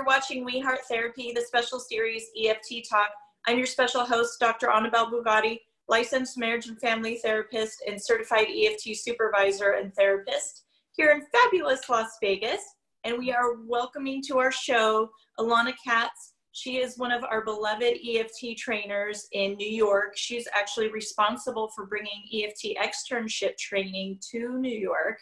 [0.00, 3.10] You're watching We Heart Therapy, the special series EFT Talk.
[3.46, 4.70] I'm your special host, Dr.
[4.70, 5.58] Annabelle Bugatti,
[5.88, 12.16] licensed marriage and family therapist and certified EFT supervisor and therapist here in fabulous Las
[12.22, 12.62] Vegas.
[13.04, 16.32] And we are welcoming to our show Alana Katz.
[16.52, 20.16] She is one of our beloved EFT trainers in New York.
[20.16, 25.18] She's actually responsible for bringing EFT externship training to New York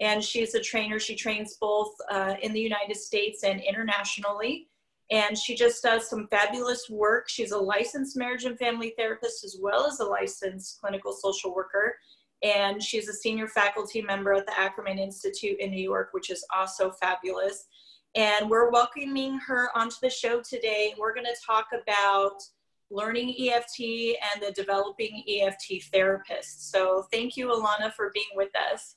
[0.00, 0.98] and she's a trainer.
[0.98, 4.68] She trains both uh, in the United States and internationally.
[5.10, 7.28] And she just does some fabulous work.
[7.28, 11.94] She's a licensed marriage and family therapist as well as a licensed clinical social worker.
[12.42, 16.44] And she's a senior faculty member at the Ackerman Institute in New York, which is
[16.54, 17.66] also fabulous.
[18.14, 20.94] And we're welcoming her onto the show today.
[20.98, 22.42] We're going to talk about
[22.90, 26.70] learning EFT and the developing EFT therapist.
[26.70, 28.96] So thank you, Alana, for being with us.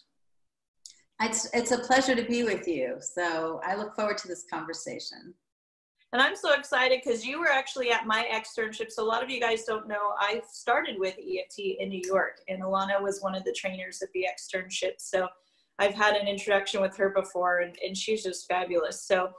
[1.21, 2.95] It's, it's a pleasure to be with you.
[2.99, 5.33] So I look forward to this conversation.
[6.11, 8.89] And I'm so excited because you were actually at my externship.
[8.89, 12.39] So a lot of you guys don't know, I started with EFT in New York,
[12.47, 14.93] and Alana was one of the trainers at the externship.
[14.97, 15.27] So
[15.77, 19.05] I've had an introduction with her before, and, and she's just fabulous.
[19.05, 19.29] So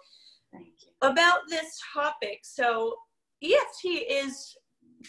[0.52, 0.92] thank you.
[1.02, 2.94] about this topic, so
[3.42, 4.54] EFT is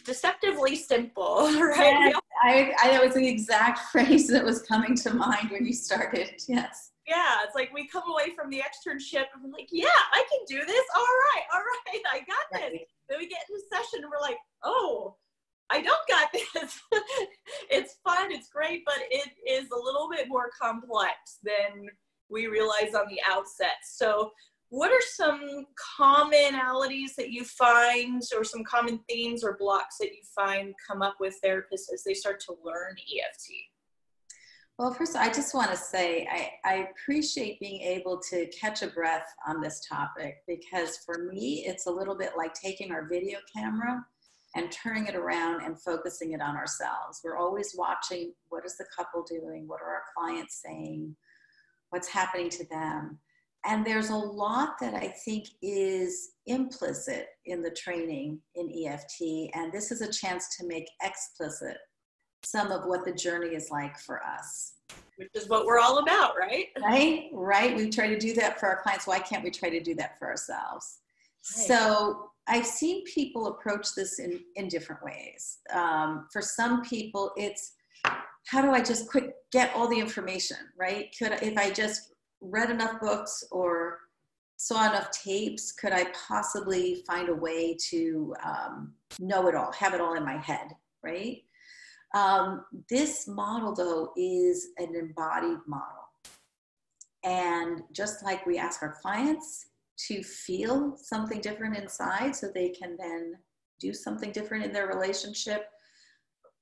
[0.05, 2.11] deceptively simple, right?
[2.11, 5.73] Yes, I, I, that was the exact phrase that was coming to mind when you
[5.73, 6.41] started.
[6.47, 6.91] Yes.
[7.07, 10.39] Yeah, it's like we come away from the externship and we're like, yeah, I can
[10.47, 10.85] do this.
[10.95, 12.71] All right, all right, I got right.
[12.71, 12.81] this.
[13.09, 15.15] Then we get into session and we're like, oh,
[15.69, 16.79] I don't got this.
[17.69, 21.87] it's fun, it's great, but it is a little bit more complex than
[22.29, 23.77] we realize on the outset.
[23.83, 24.31] So
[24.71, 25.65] what are some
[25.99, 31.15] commonalities that you find or some common themes or blocks that you find come up
[31.19, 33.51] with therapists as they start to learn EFT?
[34.79, 38.87] Well, first, I just want to say I, I, appreciate being able to catch a
[38.87, 43.39] breath on this topic because for me, it's a little bit like taking our video
[43.53, 44.03] camera
[44.55, 47.19] and turning it around and focusing it on ourselves.
[47.23, 49.67] We're always watching what is the couple doing?
[49.67, 51.15] What are our clients saying?
[51.89, 53.19] What's happening to them?
[53.65, 59.51] And there's a lot that I think is implicit in the training in EFT.
[59.53, 61.77] And this is a chance to make explicit
[62.43, 64.73] some of what the journey is like for us.
[65.17, 66.67] Which is what we're all about, right?
[66.81, 67.75] Right, right.
[67.75, 69.05] We try to do that for our clients.
[69.05, 70.99] Why can't we try to do that for ourselves?
[71.57, 71.67] Right.
[71.67, 75.59] So I've seen people approach this in, in different ways.
[75.71, 77.73] Um, for some people, it's
[78.47, 81.13] how do I just quick get all the information, right?
[81.17, 82.10] Could if I just
[82.41, 83.99] read enough books or
[84.57, 89.93] saw enough tapes, could I possibly find a way to um, know it all, have
[89.93, 91.37] it all in my head, right?
[92.13, 95.87] Um, this model, though, is an embodied model.
[97.23, 99.67] And just like we ask our clients
[100.07, 103.35] to feel something different inside so they can then
[103.79, 105.65] do something different in their relationship,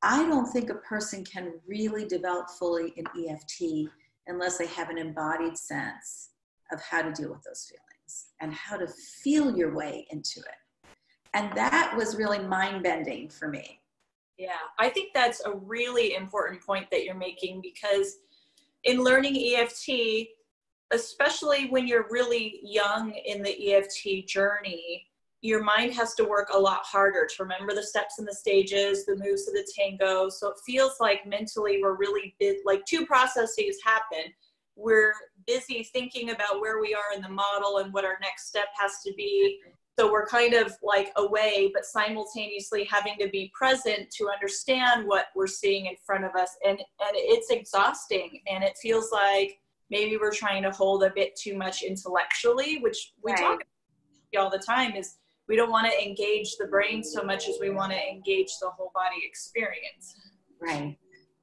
[0.02, 3.90] I don't think a person can really develop fully in EFT
[4.30, 6.30] unless they have an embodied sense
[6.72, 8.88] of how to deal with those feelings and how to
[9.24, 10.90] feel your way into it.
[11.34, 13.80] And that was really mind bending for me.
[14.38, 18.18] Yeah, I think that's a really important point that you're making because
[18.86, 20.30] in learning EFT,
[20.92, 25.06] especially when you're really young in the EFT journey,
[25.42, 29.06] your mind has to work a lot harder to remember the steps and the stages,
[29.06, 30.30] the moves of the tango.
[30.30, 32.36] So it feels like mentally we're really
[32.66, 34.34] like two processes happen.
[34.76, 35.14] We're
[35.48, 39.02] busy thinking about where we are in the model and what our next step has
[39.06, 39.60] to be.
[39.98, 45.28] So we're kind of like away, but simultaneously having to be present to understand what
[45.36, 46.50] we're seeing in front of us.
[46.66, 48.42] And, and it's exhausting.
[48.50, 53.14] And it feels like maybe we're trying to hold a bit too much intellectually, which
[53.24, 53.42] we right.
[53.42, 53.64] talk
[54.38, 55.16] all the time is
[55.50, 58.70] we don't want to engage the brain so much as we want to engage the
[58.70, 60.16] whole body experience.
[60.62, 60.96] Right,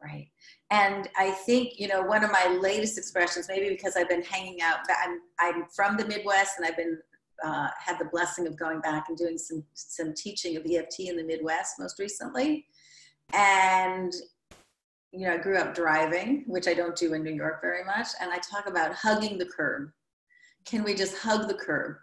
[0.02, 0.28] right.
[0.70, 4.62] And I think, you know, one of my latest expressions, maybe because I've been hanging
[4.62, 6.98] out, I'm, I'm from the Midwest and I've been,
[7.44, 11.16] uh, had the blessing of going back and doing some, some teaching of EFT in
[11.16, 12.66] the Midwest most recently.
[13.32, 14.12] And,
[15.12, 18.08] you know, I grew up driving, which I don't do in New York very much.
[18.20, 19.90] And I talk about hugging the curb.
[20.64, 21.96] Can we just hug the curb?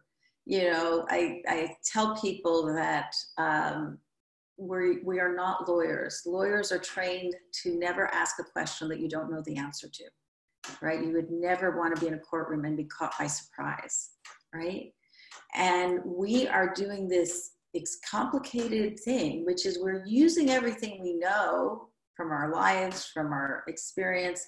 [0.46, 3.98] You know, I, I tell people that um,
[4.58, 6.22] we, we are not lawyers.
[6.26, 10.04] Lawyers are trained to never ask a question that you don't know the answer to,
[10.82, 11.04] right?
[11.04, 14.10] You would never want to be in a courtroom and be caught by surprise,
[14.54, 14.92] right?
[15.56, 17.52] And we are doing this
[18.10, 24.46] complicated thing, which is we're using everything we know from our lives, from our experience,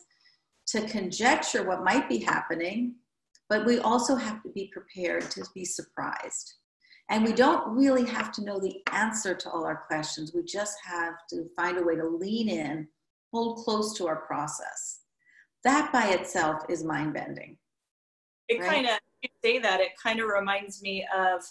[0.68, 2.95] to conjecture what might be happening
[3.50, 6.56] but we also have to be prepared to be surprised.
[7.09, 10.33] And we don't really have to know the answer to all our questions.
[10.33, 12.88] We just have to find a way to lean in,
[13.31, 15.01] hold close to our process.
[15.63, 17.57] That by itself is mind bending.
[18.50, 18.71] It right?
[18.71, 21.44] kind of, you say that, it kind of reminds me of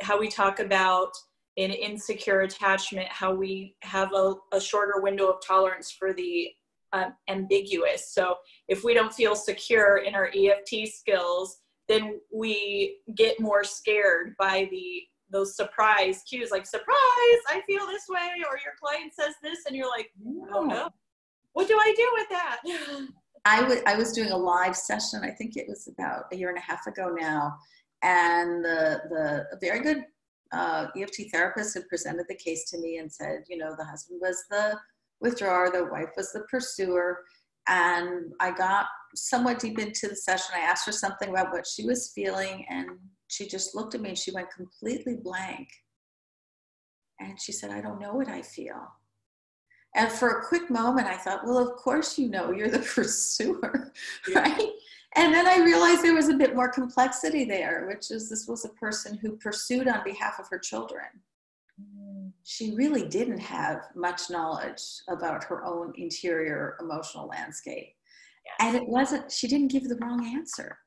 [0.00, 1.12] how we talk about
[1.56, 6.50] in insecure attachment, how we have a, a shorter window of tolerance for the
[6.94, 8.14] um, ambiguous.
[8.14, 8.36] So
[8.68, 11.58] if we don't feel secure in our EFT skills,
[11.88, 18.04] then we get more scared by the those surprise cues like surprise i feel this
[18.08, 20.10] way or your client says this and you're like
[20.52, 20.88] oh no.
[21.54, 22.60] What do i do with that?
[23.46, 26.50] I, w- I was doing a live session i think it was about a year
[26.50, 27.56] and a half ago now
[28.02, 30.04] and the the a very good
[30.52, 34.20] uh, eft therapist had presented the case to me and said you know the husband
[34.22, 34.78] was the
[35.24, 37.24] withdrawer the wife was the pursuer
[37.66, 40.54] and I got somewhat deep into the session.
[40.54, 42.88] I asked her something about what she was feeling, and
[43.28, 45.68] she just looked at me and she went completely blank.
[47.20, 48.86] And she said, I don't know what I feel.
[49.96, 53.92] And for a quick moment, I thought, well, of course you know, you're the pursuer,
[54.34, 54.70] right?
[55.16, 58.64] And then I realized there was a bit more complexity there, which is this was
[58.64, 61.04] a person who pursued on behalf of her children
[62.44, 67.94] she really didn't have much knowledge about her own interior emotional landscape.
[68.44, 68.54] Yes.
[68.60, 70.78] And it wasn't, she didn't give the wrong answer.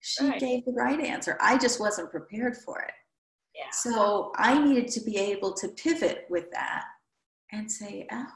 [0.00, 0.40] She right.
[0.40, 1.38] gave the right answer.
[1.40, 2.92] I just wasn't prepared for it.
[3.54, 3.70] Yeah.
[3.72, 6.84] So I needed to be able to pivot with that
[7.52, 8.26] and say, oh,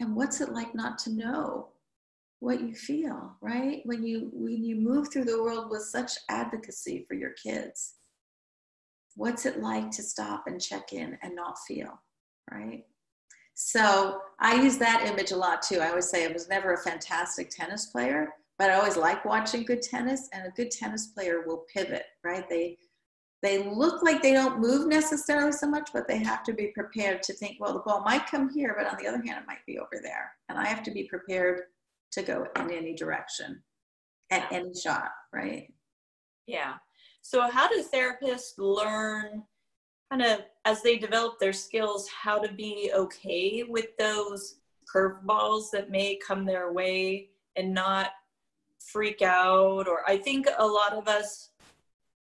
[0.00, 1.68] and what's it like not to know
[2.40, 3.80] what you feel, right?
[3.84, 7.94] When you when you move through the world with such advocacy for your kids
[9.16, 12.00] what's it like to stop and check in and not feel,
[12.50, 12.84] right?
[13.54, 15.78] So I use that image a lot too.
[15.78, 19.64] I always say I was never a fantastic tennis player, but I always like watching
[19.64, 22.48] good tennis, and a good tennis player will pivot, right?
[22.48, 22.78] They
[23.42, 27.22] they look like they don't move necessarily so much, but they have to be prepared
[27.24, 29.66] to think, well, the ball might come here, but on the other hand, it might
[29.66, 30.32] be over there.
[30.48, 31.60] And I have to be prepared
[32.12, 33.62] to go in any direction
[34.30, 35.70] at any shot, right?
[36.46, 36.74] Yeah.
[37.26, 39.44] So, how do therapists learn,
[40.10, 44.56] kind of as they develop their skills, how to be okay with those
[44.94, 48.10] curveballs that may come their way and not
[48.78, 49.88] freak out?
[49.88, 51.48] Or I think a lot of us,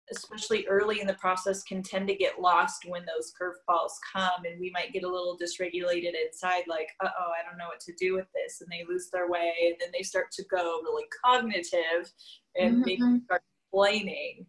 [0.09, 4.57] especially early in the process, can tend to get lost when those curveballs come, and
[4.57, 7.93] we might get a little dysregulated inside, like, uh oh, I don't know what to
[7.99, 8.61] do with this.
[8.61, 12.09] And they lose their way, and then they start to go really cognitive
[12.55, 12.83] and mm-hmm.
[12.85, 14.45] maybe start explaining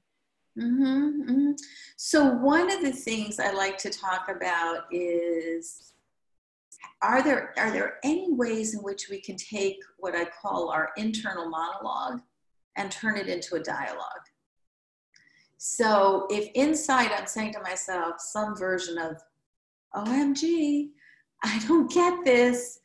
[0.58, 1.52] Mm-hmm, mm-hmm.
[1.96, 5.94] So, one of the things I like to talk about is
[7.02, 10.90] are there, are there any ways in which we can take what I call our
[10.96, 12.20] internal monologue
[12.76, 14.24] and turn it into a dialogue?
[15.58, 19.16] So, if inside I'm saying to myself some version of,
[19.94, 20.88] OMG,
[21.42, 22.80] I don't get this,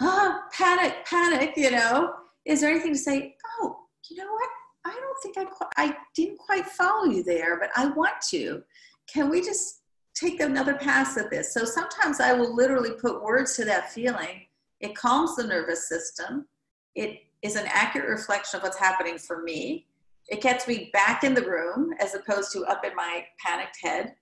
[0.00, 2.14] ah, panic, panic, you know,
[2.44, 3.76] is there anything to say, oh,
[4.08, 4.48] you know what?
[4.84, 8.62] I don't think I, I didn't quite follow you there, but I want to.
[9.06, 9.82] Can we just
[10.14, 11.54] take another pass at this?
[11.54, 14.46] So sometimes I will literally put words to that feeling.
[14.80, 16.46] It calms the nervous system.
[16.94, 19.86] It is an accurate reflection of what's happening for me.
[20.28, 24.14] It gets me back in the room as opposed to up in my panicked head,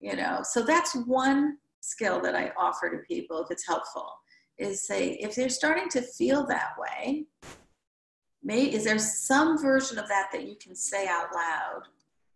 [0.00, 0.40] you know.
[0.42, 4.08] So that's one skill that I offer to people if it's helpful
[4.58, 7.26] is say if they're starting to feel that way,
[8.46, 11.82] May, is there some version of that that you can say out loud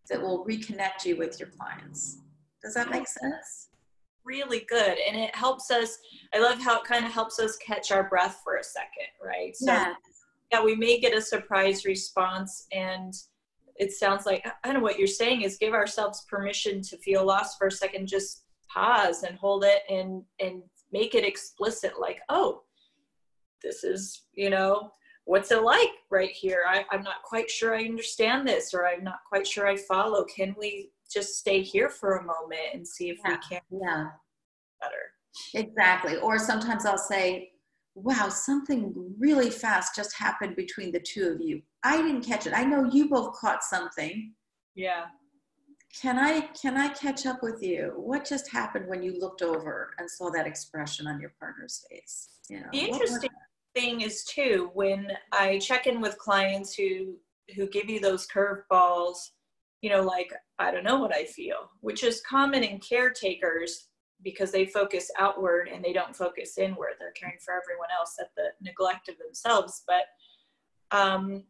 [0.09, 2.19] that will reconnect you with your clients?
[2.61, 3.69] Does that make sense?
[4.25, 4.99] Really good.
[5.07, 5.97] And it helps us,
[6.35, 9.57] I love how it kind of helps us catch our breath for a second, right?
[9.57, 9.95] So, yeah.
[10.51, 13.15] yeah, we may get a surprise response and
[13.77, 17.25] it sounds like I don't know what you're saying is give ourselves permission to feel
[17.25, 20.63] lost for a second, just pause and hold it and and
[20.93, 22.63] make it explicit like, oh,
[23.63, 24.91] this is, you know,
[25.25, 26.63] what's it like right here?
[26.69, 30.25] I, I'm not quite sure I understand this, or I'm not quite sure I follow.
[30.25, 33.31] Can we just stay here for a moment and see if yeah.
[33.31, 34.07] we can yeah.
[34.81, 35.13] better?
[35.55, 36.17] Exactly.
[36.17, 37.51] Or sometimes I'll say,
[37.95, 41.63] wow, something really fast just happened between the two of you.
[41.83, 42.53] I didn't catch it.
[42.55, 44.33] I know you both caught something.
[44.75, 45.07] Yeah.
[46.01, 47.93] Can I can I catch up with you?
[47.97, 52.29] What just happened when you looked over and saw that expression on your partner's face?
[52.49, 53.31] You know, interesting
[53.75, 57.17] thing is too when I check in with clients who
[57.57, 59.17] who give you those curveballs,
[59.81, 63.89] you know, like I don't know what I feel, which is common in caretakers
[64.23, 66.95] because they focus outward and they don't focus inward.
[66.99, 69.83] They're caring for everyone else at the neglect of themselves.
[69.87, 70.05] But
[70.97, 71.45] um,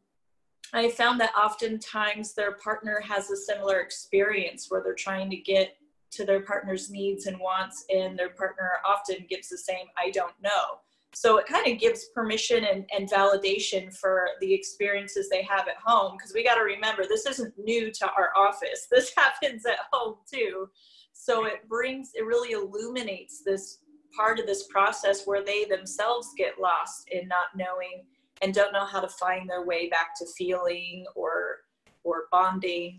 [0.72, 5.76] I found that oftentimes their partner has a similar experience where they're trying to get
[6.12, 10.34] to their partner's needs and wants, and their partner often gives the same, I don't
[10.42, 10.80] know.
[11.12, 15.76] So it kind of gives permission and, and validation for the experiences they have at
[15.84, 16.16] home.
[16.16, 20.16] Because we got to remember, this isn't new to our office, this happens at home
[20.32, 20.68] too.
[21.12, 23.80] So it brings, it really illuminates this
[24.16, 28.04] part of this process where they themselves get lost in not knowing
[28.42, 31.58] and don't know how to find their way back to feeling or
[32.04, 32.98] or bonding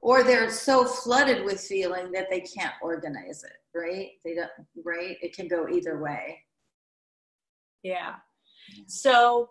[0.00, 4.50] or they're so flooded with feeling that they can't organize it right they don't
[4.84, 6.42] right it can go either way
[7.86, 8.14] yeah.
[8.88, 9.50] So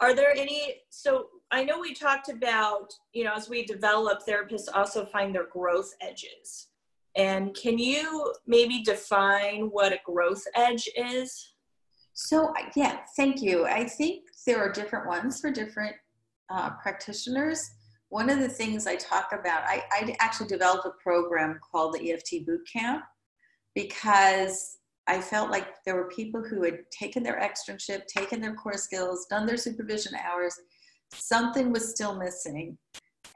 [0.00, 4.68] are there any so i know we talked about you know as we develop therapists
[4.74, 6.68] also find their growth edges.
[7.16, 11.54] And can you maybe define what a growth edge is?
[12.12, 13.66] So yeah thank you.
[13.66, 15.96] I think there are different ones for different
[16.50, 17.60] uh, practitioners.
[18.10, 22.12] One of the things I talk about, I, I actually developed a program called the
[22.12, 23.02] EFT Boot Camp
[23.74, 24.75] because
[25.08, 29.26] I felt like there were people who had taken their externship, taken their core skills,
[29.30, 30.54] done their supervision hours.
[31.12, 32.76] Something was still missing.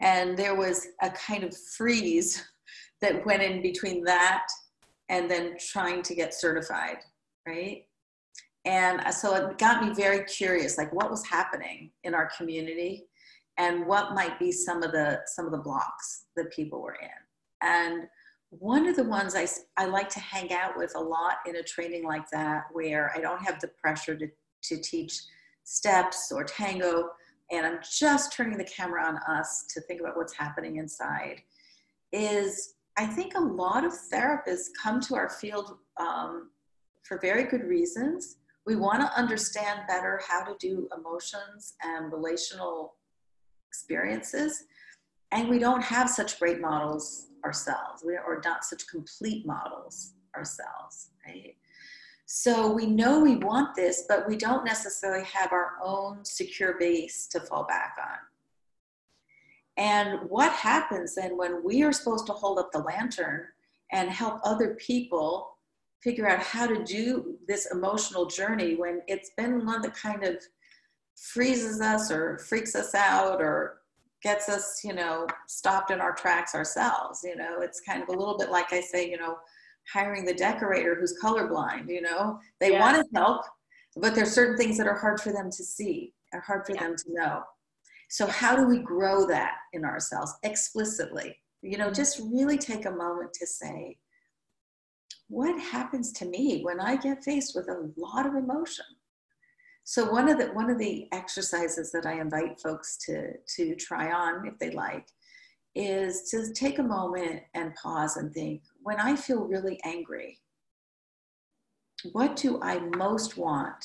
[0.00, 2.42] And there was a kind of freeze
[3.00, 4.46] that went in between that
[5.08, 6.98] and then trying to get certified,
[7.46, 7.84] right?
[8.64, 13.06] And uh, so it got me very curious, like what was happening in our community
[13.56, 17.08] and what might be some of the some of the blocks that people were in
[17.62, 18.06] and
[18.50, 21.62] one of the ones I, I like to hang out with a lot in a
[21.62, 24.28] training like that where i don't have the pressure to,
[24.64, 25.20] to teach
[25.64, 27.10] steps or tango
[27.50, 31.40] and i'm just turning the camera on us to think about what's happening inside
[32.12, 36.50] is i think a lot of therapists come to our field um,
[37.02, 42.94] for very good reasons we want to understand better how to do emotions and relational
[43.68, 44.64] experiences.
[45.32, 51.10] And we don't have such great models ourselves, we are not such complete models ourselves,
[51.26, 51.56] right?
[52.26, 57.26] So we know we want this, but we don't necessarily have our own secure base
[57.28, 58.18] to fall back on.
[59.76, 63.46] And what happens then when we are supposed to hold up the lantern
[63.92, 65.56] and help other people
[66.02, 70.36] figure out how to do this emotional journey when it's been one that kind of
[71.16, 73.79] freezes us or freaks us out or
[74.22, 77.20] gets us, you know, stopped in our tracks ourselves.
[77.24, 79.36] You know, it's kind of a little bit like I say, you know,
[79.92, 82.80] hiring the decorator who's colorblind, you know, they yeah.
[82.80, 83.42] want to help,
[83.96, 86.82] but there's certain things that are hard for them to see, are hard for yeah.
[86.82, 87.42] them to know.
[88.08, 91.36] So how do we grow that in ourselves explicitly?
[91.62, 91.94] You know, mm-hmm.
[91.94, 93.98] just really take a moment to say,
[95.28, 98.84] what happens to me when I get faced with a lot of emotion?
[99.90, 104.12] So one of the one of the exercises that I invite folks to to try
[104.12, 105.08] on if they like
[105.74, 110.38] is to take a moment and pause and think when I feel really angry
[112.12, 113.84] what do I most want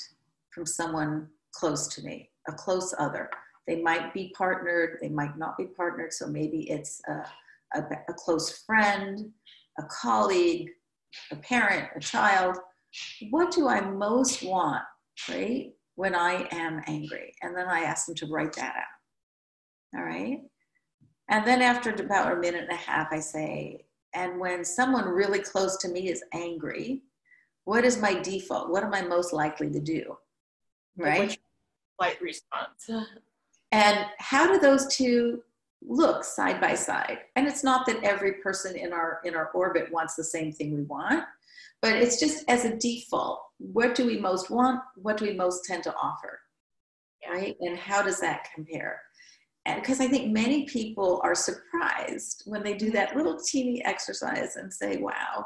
[0.51, 3.27] from someone close to me a close other?
[3.65, 7.25] They might be partnered they might not be partnered so maybe it's a,
[7.79, 9.31] a, a close friend
[9.79, 10.69] a colleague
[11.31, 12.59] a parent a child.
[13.31, 14.83] What do I most want
[15.27, 17.34] right when I am angry.
[17.42, 20.00] And then I ask them to write that out.
[20.00, 20.42] All right.
[21.30, 25.40] And then after about a minute and a half, I say, and when someone really
[25.40, 27.02] close to me is angry,
[27.64, 28.70] what is my default?
[28.70, 30.18] What am I most likely to do?
[30.98, 31.38] Right?
[32.00, 32.90] Light response.
[33.72, 35.44] And how do those two
[35.82, 37.18] look side by side?
[37.36, 40.74] And it's not that every person in our in our orbit wants the same thing
[40.74, 41.25] we want,
[41.81, 44.81] but it's just as a default what do we most want?
[44.95, 46.39] What do we most tend to offer?
[47.29, 47.55] Right?
[47.62, 49.01] And how does that compare?
[49.67, 54.57] And because i think many people are surprised when they do that little teeny exercise
[54.57, 55.43] and say wow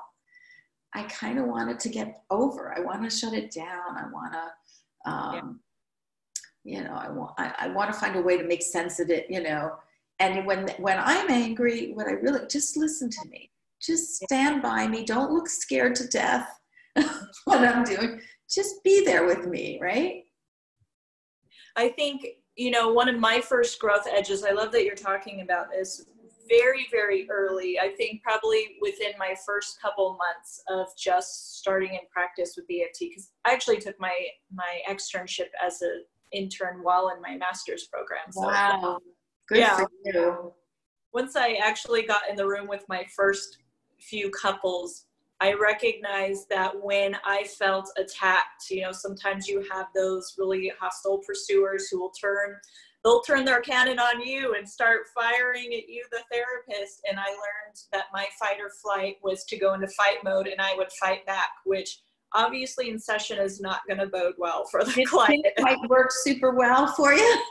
[0.94, 2.78] i kind of wanted to get over.
[2.78, 3.96] I want to shut it down.
[3.98, 5.62] I want to um,
[6.66, 6.80] yeah.
[6.80, 9.10] you know i want I, I want to find a way to make sense of
[9.10, 9.78] it you know?
[10.20, 13.50] And when when i'm angry what i really just listen to me
[13.82, 16.50] just stand by me don't look scared to death
[17.46, 18.20] what I'm doing.
[18.50, 20.24] Just be there with me, right?
[21.76, 25.42] I think, you know, one of my first growth edges, I love that you're talking
[25.42, 26.06] about this
[26.50, 27.80] very, very early.
[27.80, 33.00] I think probably within my first couple months of just starting in practice with EFT,
[33.02, 34.14] because I actually took my
[34.52, 38.32] my externship as an intern while in my master's program.
[38.32, 39.00] So, wow.
[39.48, 39.78] Good yeah.
[39.78, 40.54] for you.
[41.14, 43.58] Once I actually got in the room with my first
[44.02, 45.06] few couples,
[45.42, 51.20] I recognize that when I felt attacked, you know, sometimes you have those really hostile
[51.20, 52.58] pursuers who will turn
[53.04, 57.02] they'll turn their cannon on you and start firing at you, the therapist.
[57.10, 60.60] And I learned that my fight or flight was to go into fight mode and
[60.60, 62.02] I would fight back, which
[62.34, 65.46] obviously in session is not going to bode well for the client.
[65.46, 65.80] It client.
[65.82, 67.44] might work super well for you.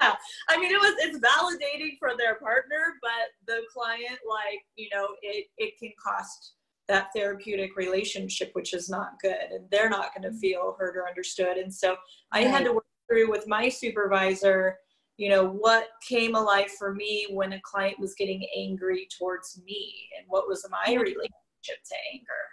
[0.00, 0.14] yeah.
[0.48, 3.10] I mean, it was it's validating for their partner, but
[3.46, 6.54] the client, like you know, it it can cost
[6.88, 10.38] that therapeutic relationship, which is not good, and they're not going to mm-hmm.
[10.38, 11.56] feel heard or understood.
[11.56, 11.96] And so
[12.32, 14.76] I had to work through with my supervisor,
[15.16, 20.08] you know, what came alive for me when a client was getting angry towards me,
[20.16, 21.30] and what was my relationship
[21.66, 22.44] to anger.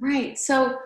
[0.00, 0.38] Right.
[0.38, 0.78] So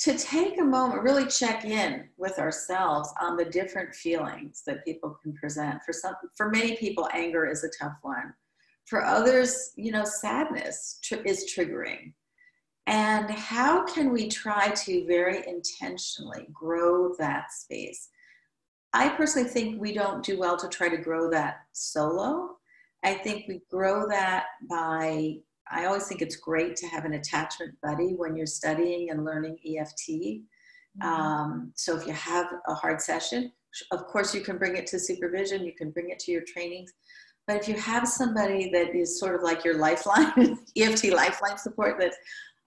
[0.00, 5.18] to take a moment, really check in with ourselves on the different feelings that people
[5.22, 5.82] can present.
[5.84, 8.32] For some, for many people, anger is a tough one.
[8.86, 12.14] For others, you know, sadness tr- is triggering.
[12.86, 18.08] And how can we try to very intentionally grow that space?
[18.94, 22.56] I personally think we don't do well to try to grow that solo.
[23.04, 25.40] I think we grow that by
[25.70, 29.58] I always think it's great to have an attachment buddy when you're studying and learning
[29.66, 30.08] EFT.
[30.08, 31.02] Mm-hmm.
[31.02, 33.52] Um, so if you have a hard session,
[33.92, 36.92] of course you can bring it to supervision, you can bring it to your trainings.
[37.46, 41.98] But if you have somebody that is sort of like your lifeline, EFT lifeline support,
[41.98, 42.12] that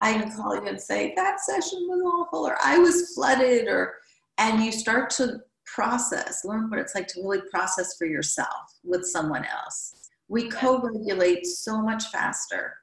[0.01, 3.93] I can call you and say, that session was awful, or I was flooded, or
[4.39, 9.05] and you start to process, learn what it's like to really process for yourself with
[9.05, 9.93] someone else.
[10.27, 12.73] We co-regulate so much faster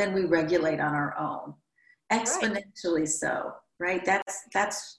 [0.00, 1.54] than we regulate on our own.
[2.10, 3.08] Exponentially right.
[3.08, 4.04] so right?
[4.04, 4.98] That's that's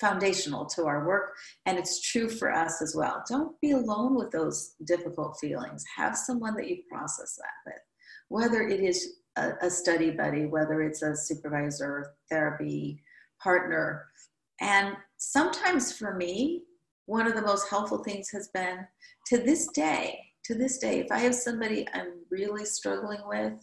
[0.00, 1.34] foundational to our work
[1.66, 3.24] and it's true for us as well.
[3.28, 5.84] Don't be alone with those difficult feelings.
[5.96, 7.82] Have someone that you process that with.
[8.28, 13.02] Whether it is a, a study buddy whether it's a supervisor therapy
[13.42, 14.06] partner.
[14.60, 16.62] And sometimes for me
[17.06, 18.86] one of the most helpful things has been
[19.26, 23.54] to this day to this day if i have somebody i'm really struggling with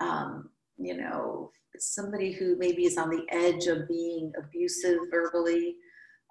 [0.00, 5.76] um, you know, somebody who maybe is on the edge of being abusive verbally,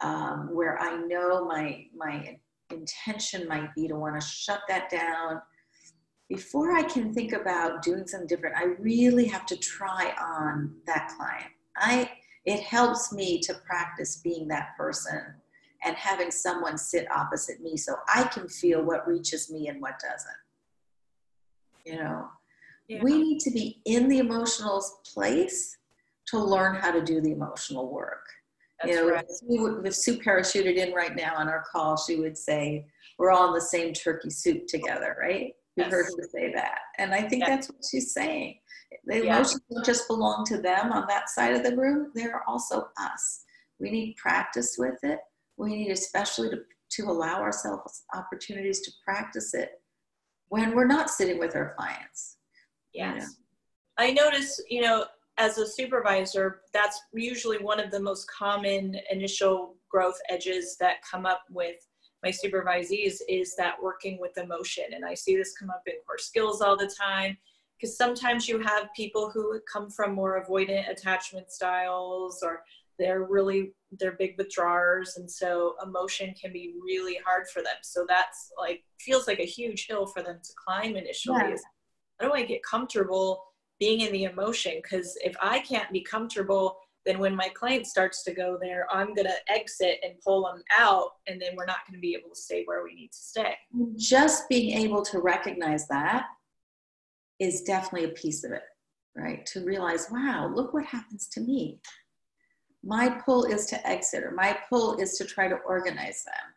[0.02, 2.38] um, where I know my my
[2.72, 5.42] intention might be to want to shut that down.
[6.30, 11.14] Before I can think about doing something different, I really have to try on that
[11.16, 11.52] client.
[11.78, 12.12] I
[12.46, 15.36] it helps me to practice being that person
[15.84, 20.00] and having someone sit opposite me so I can feel what reaches me and what
[20.00, 20.36] doesn't.
[21.86, 22.28] You know,
[22.88, 23.00] yeah.
[23.02, 25.78] We need to be in the emotional place
[26.28, 28.26] to learn how to do the emotional work.
[28.82, 29.26] That's you know, right.
[29.28, 32.86] if, if Sue parachuted in right now on our call, she would say,
[33.18, 35.54] We're all in the same turkey soup together, right?
[35.78, 35.92] We yes.
[35.92, 36.80] heard her say that.
[36.98, 37.50] And I think yes.
[37.50, 38.60] that's what she's saying.
[39.06, 39.36] The yeah.
[39.36, 43.44] emotions don't just belong to them on that side of the room, they're also us.
[43.80, 45.20] We need practice with it.
[45.58, 46.58] We need especially to,
[46.92, 49.82] to allow ourselves opportunities to practice it
[50.50, 52.38] when we're not sitting with our clients
[52.96, 53.16] Yes.
[53.18, 54.06] Yeah.
[54.06, 55.06] I notice, you know,
[55.38, 61.26] as a supervisor, that's usually one of the most common initial growth edges that come
[61.26, 61.76] up with
[62.24, 64.86] my supervisees is that working with emotion.
[64.94, 67.38] And I see this come up in core skills all the time
[67.78, 72.64] because sometimes you have people who come from more avoidant attachment styles or
[72.98, 78.06] they're really they're big withdrawers and so emotion can be really hard for them so
[78.08, 81.56] that's like feels like a huge hill for them to climb initially yeah
[82.20, 83.44] how do I get comfortable
[83.80, 84.74] being in the emotion?
[84.82, 89.14] Because if I can't be comfortable, then when my client starts to go there, I'm
[89.14, 92.30] going to exit and pull them out, and then we're not going to be able
[92.30, 93.56] to stay where we need to stay.
[93.96, 96.26] Just being able to recognize that
[97.40, 98.64] is definitely a piece of it,
[99.16, 99.46] right?
[99.48, 101.80] To realize, wow, look what happens to me.
[102.84, 106.54] My pull is to exit, or my pull is to try to organize them,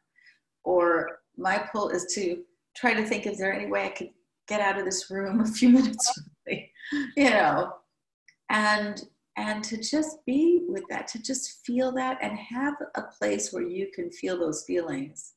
[0.65, 2.43] or my pull is to
[2.75, 4.11] try to think, is there any way I could
[4.49, 6.73] get out of this room a few minutes early,
[7.17, 7.73] you know,
[8.51, 9.03] and
[9.37, 13.63] and to just be with that, to just feel that and have a place where
[13.63, 15.35] you can feel those feelings,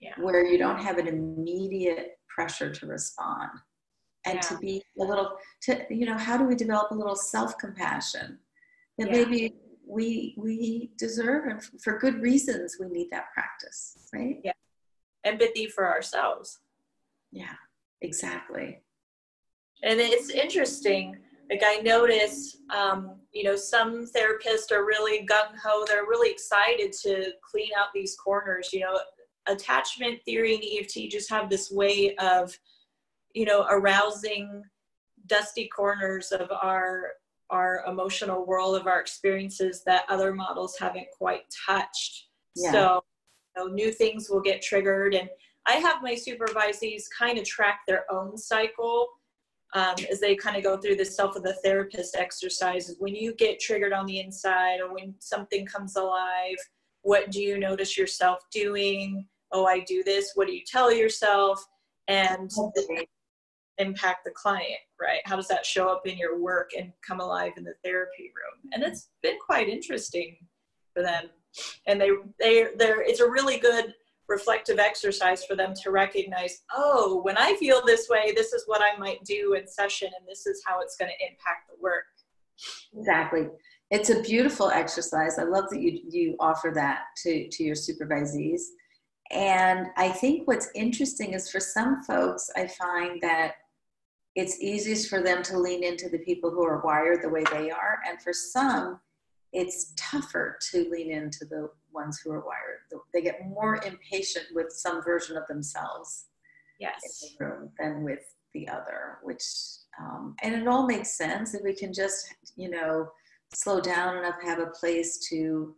[0.00, 0.12] yeah.
[0.20, 3.50] where you don't have an immediate pressure to respond,
[4.26, 4.40] and yeah.
[4.42, 8.38] to be a little, to you know, how do we develop a little self compassion
[8.98, 9.24] that yeah.
[9.24, 14.36] maybe we we deserve and for good reasons we need that practice, right?
[14.44, 14.52] Yeah,
[15.24, 16.60] empathy for ourselves.
[17.32, 17.54] Yeah
[18.02, 18.80] exactly
[19.82, 21.16] and it's interesting
[21.50, 27.32] like i notice um, you know some therapists are really gung-ho they're really excited to
[27.42, 28.98] clean out these corners you know
[29.48, 32.56] attachment theory and eft just have this way of
[33.34, 34.62] you know arousing
[35.26, 37.10] dusty corners of our
[37.50, 42.70] our emotional world of our experiences that other models haven't quite touched yeah.
[42.70, 43.02] so
[43.56, 45.14] know, new things will get triggered.
[45.14, 45.28] And
[45.66, 49.08] I have my supervisees kind of track their own cycle
[49.74, 52.96] um, as they kind of go through the self of the therapist exercises.
[52.98, 56.56] When you get triggered on the inside or when something comes alive,
[57.02, 59.26] what do you notice yourself doing?
[59.50, 60.32] Oh, I do this.
[60.34, 61.64] What do you tell yourself?
[62.08, 62.50] And
[63.78, 65.20] impact the client, right?
[65.24, 68.70] How does that show up in your work and come alive in the therapy room?
[68.72, 70.36] And it's been quite interesting
[70.92, 71.24] for them.
[71.86, 73.94] And they they they're it's a really good
[74.28, 78.82] reflective exercise for them to recognize, oh, when I feel this way, this is what
[78.82, 82.04] I might do in session and this is how it's going to impact the work.
[82.96, 83.48] Exactly.
[83.90, 85.38] It's a beautiful exercise.
[85.38, 88.62] I love that you you offer that to to your supervisees.
[89.30, 93.54] And I think what's interesting is for some folks, I find that
[94.34, 97.70] it's easiest for them to lean into the people who are wired the way they
[97.70, 97.98] are.
[98.08, 99.00] And for some,
[99.52, 102.80] it's tougher to lean into the ones who are wired.
[103.12, 106.26] They get more impatient with some version of themselves
[106.80, 107.22] yes.
[107.22, 108.20] in the room than with
[108.54, 109.44] the other, which,
[110.00, 113.08] um, and it all makes sense if we can just, you know,
[113.54, 115.74] slow down enough, have a place to,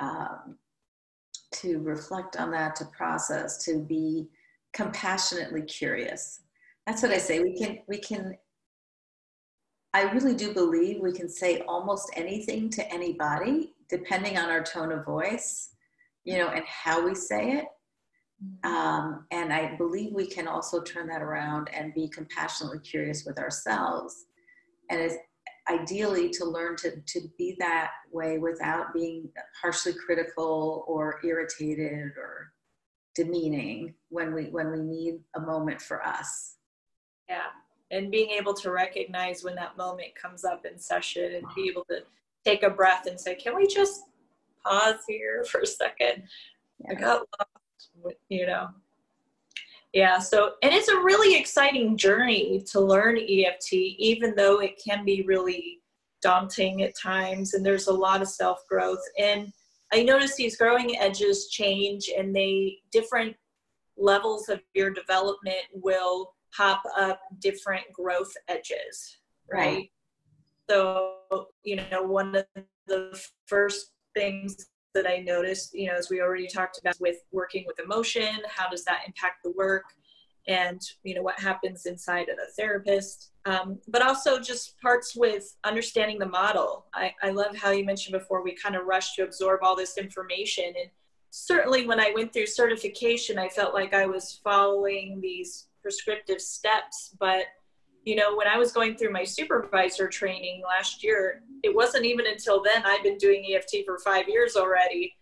[0.00, 0.56] um,
[1.52, 4.28] to reflect on that, to process, to be
[4.72, 6.42] compassionately curious
[6.88, 7.40] that's what I say.
[7.40, 8.34] We can, we can,
[9.94, 14.92] I really do believe we can say almost anything to anybody, depending on our tone
[14.92, 15.70] of voice,
[16.24, 17.64] you know, and how we say it.
[18.44, 18.70] Mm-hmm.
[18.70, 23.38] Um, and I believe we can also turn that around and be compassionately curious with
[23.38, 24.26] ourselves.
[24.90, 25.16] And it's
[25.70, 29.28] ideally to learn to, to be that way without being
[29.60, 32.52] harshly critical or irritated or
[33.14, 36.58] demeaning when we when we need a moment for us
[37.28, 37.48] yeah.
[37.90, 41.84] And being able to recognize when that moment comes up in session and be able
[41.90, 42.02] to
[42.44, 44.02] take a breath and say, can we just
[44.64, 46.24] pause here for a second?
[46.80, 46.92] Yeah.
[46.92, 48.68] I got lost, you know.
[49.94, 55.04] Yeah, so, and it's a really exciting journey to learn EFT, even though it can
[55.04, 55.80] be really
[56.20, 59.02] daunting at times and there's a lot of self growth.
[59.18, 59.50] And
[59.92, 63.34] I notice these growing edges change and they, different
[63.96, 69.18] levels of your development will pop up different growth edges,
[69.52, 69.90] right?
[70.68, 71.14] So,
[71.62, 72.46] you know, one of
[72.86, 77.64] the first things that I noticed, you know, as we already talked about with working
[77.66, 79.84] with emotion, how does that impact the work?
[80.46, 83.32] And, you know, what happens inside of the therapist.
[83.44, 86.86] Um, but also just parts with understanding the model.
[86.94, 89.98] I, I love how you mentioned before we kind of rush to absorb all this
[89.98, 90.64] information.
[90.64, 90.90] And
[91.30, 97.14] certainly when I went through certification, I felt like I was following these prescriptive steps
[97.18, 97.44] but
[98.04, 102.26] you know when i was going through my supervisor training last year it wasn't even
[102.26, 105.14] until then i've been doing eft for five years already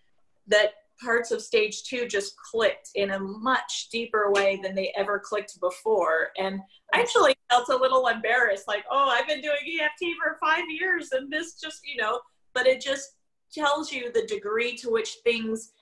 [0.46, 5.18] that parts of stage two just clicked in a much deeper way than they ever
[5.18, 6.28] clicked before.
[6.38, 6.60] And
[6.94, 11.10] i actually felt a little embarrassed like oh i've been doing eft for five years
[11.12, 12.20] and this just you know
[12.54, 13.16] but it just
[13.52, 15.72] tells you the degree to which things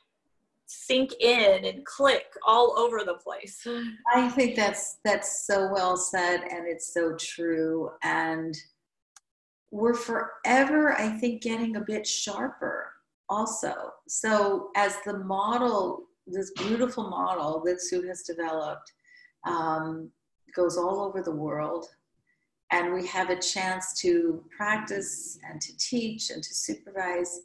[0.74, 3.66] sink in and click all over the place.
[4.14, 8.56] I think that's that's so well said and it's so true and
[9.70, 12.90] we're forever I think getting a bit sharper
[13.28, 13.92] also.
[14.08, 18.92] So as the model this beautiful model that Sue has developed
[19.46, 20.10] um,
[20.54, 21.86] goes all over the world
[22.70, 27.42] and we have a chance to practice and to teach and to supervise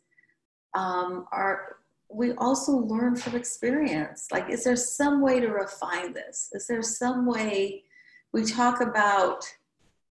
[0.75, 1.78] um, our
[2.11, 4.27] we also learn from experience.
[4.31, 6.49] Like, is there some way to refine this?
[6.53, 7.83] Is there some way
[8.33, 9.43] we talk about,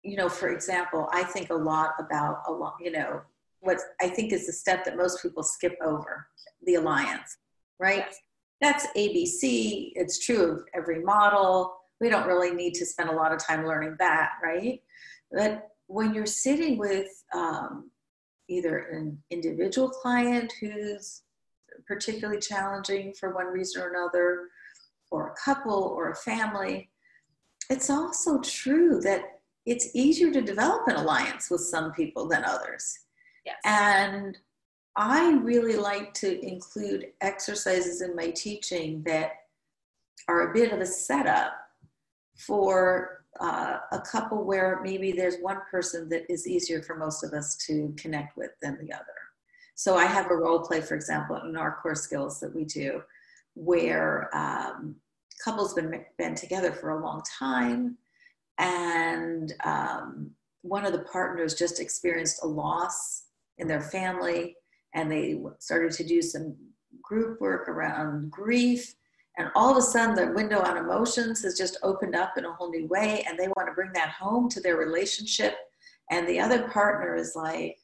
[0.03, 3.21] you know, for example, I think a lot about a lot, you know,
[3.62, 6.27] what I think is the step that most people skip over
[6.65, 7.38] the alliance,
[7.79, 8.13] right?
[8.62, 9.93] That's ABC.
[9.95, 11.75] It's true of every model.
[12.01, 14.81] We don't really need to spend a lot of time learning that, right?
[15.31, 17.89] But when you're sitting with um,
[18.47, 21.23] either an individual client who's
[21.88, 24.47] particularly challenging for one reason or another,
[25.12, 26.89] or a couple or a family,
[27.69, 32.99] it's also true that it's easier to develop an alliance with some people than others.
[33.45, 33.58] Yes.
[33.65, 34.38] And
[34.95, 39.32] I really like to include exercises in my teaching that
[40.28, 41.54] are a bit of a setup
[42.38, 47.34] for uh, a couple where maybe there's one person that is easier for most of
[47.34, 49.06] us to connect with than the other.
[49.75, 53.01] So I have a role play, for example, in our core skills that we do,
[53.53, 54.95] where um,
[55.43, 57.97] couples been been together for a long time,
[58.57, 63.25] and um, one of the partners just experienced a loss
[63.57, 64.55] in their family,
[64.93, 66.55] and they started to do some
[67.01, 68.95] group work around grief.
[69.38, 72.53] And all of a sudden, the window on emotions has just opened up in a
[72.53, 75.55] whole new way, and they want to bring that home to their relationship.
[76.09, 77.77] And the other partner is like,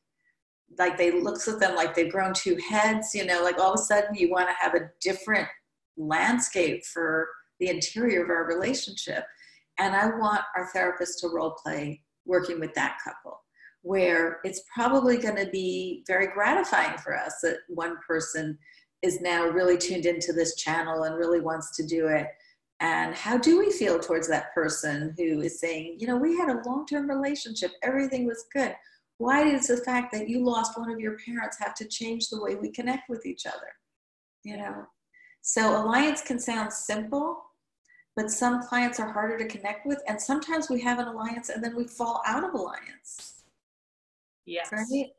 [0.78, 3.80] like they looks at them like they've grown two heads, you know, like all of
[3.80, 5.48] a sudden you want to have a different
[5.98, 7.28] landscape for
[7.60, 9.26] the interior of our relationship.
[9.80, 13.40] And I want our therapist to role play working with that couple,
[13.82, 18.58] where it's probably going to be very gratifying for us that one person
[19.02, 22.28] is now really tuned into this channel and really wants to do it.
[22.80, 26.50] And how do we feel towards that person who is saying, you know, we had
[26.50, 28.76] a long term relationship, everything was good.
[29.22, 32.42] Why does the fact that you lost one of your parents have to change the
[32.42, 33.72] way we connect with each other?
[34.44, 34.88] You know?
[35.44, 37.44] So alliance can sound simple,
[38.16, 40.02] but some clients are harder to connect with.
[40.08, 43.44] And sometimes we have an alliance and then we fall out of alliance.
[44.48, 44.72] Yes.
[44.72, 45.12] Right?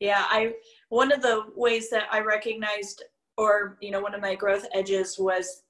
[0.00, 0.54] Yeah, I
[0.88, 3.04] one of the ways that I recognized
[3.36, 5.62] or you know one of my growth edges was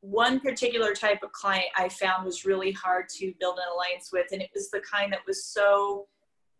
[0.00, 4.26] one particular type of client I found was really hard to build an alliance with
[4.30, 6.06] and it was the kind that was so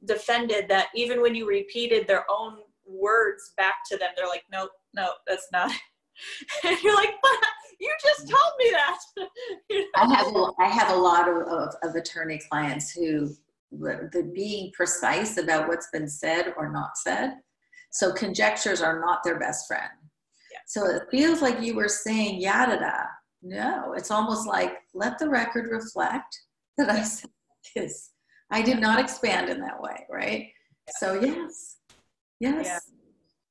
[0.05, 4.69] defended that even when you repeated their own words back to them, they're like, no,
[4.95, 5.71] no, that's not.
[6.65, 7.39] and you're like, but
[7.81, 8.99] you just told me that.
[9.71, 9.87] you know?
[9.97, 13.35] I have a, I have a lot of, of, of attorney clients who
[13.73, 17.35] the, the being precise about what's been said or not said.
[17.91, 19.91] So conjectures are not their best friend.
[20.53, 20.59] Yeah.
[20.67, 23.03] So it feels like you were saying yada da.
[23.43, 26.37] No, it's almost like let the record reflect
[26.79, 27.31] that I said
[27.75, 28.11] this.
[28.51, 30.49] I did not expand in that way, right?
[30.87, 30.93] Yeah.
[30.99, 31.77] So yes,
[32.41, 32.67] yes.
[32.67, 32.79] Yeah.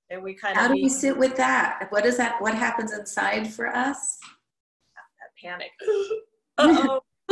[0.10, 0.70] And we kind How of.
[0.70, 1.88] How do we sit with that?
[1.90, 2.42] What is that?
[2.42, 4.20] What happens inside for us?
[4.96, 5.72] That panic.
[6.58, 7.02] oh.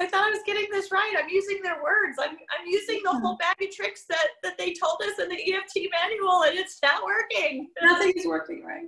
[0.00, 1.14] I thought I was getting this right.
[1.16, 2.16] I'm using their words.
[2.20, 5.54] I'm, I'm using the whole bag of tricks that, that they told us in the
[5.54, 7.68] EFT manual, and it's not working.
[7.80, 8.86] Nothing's working, right?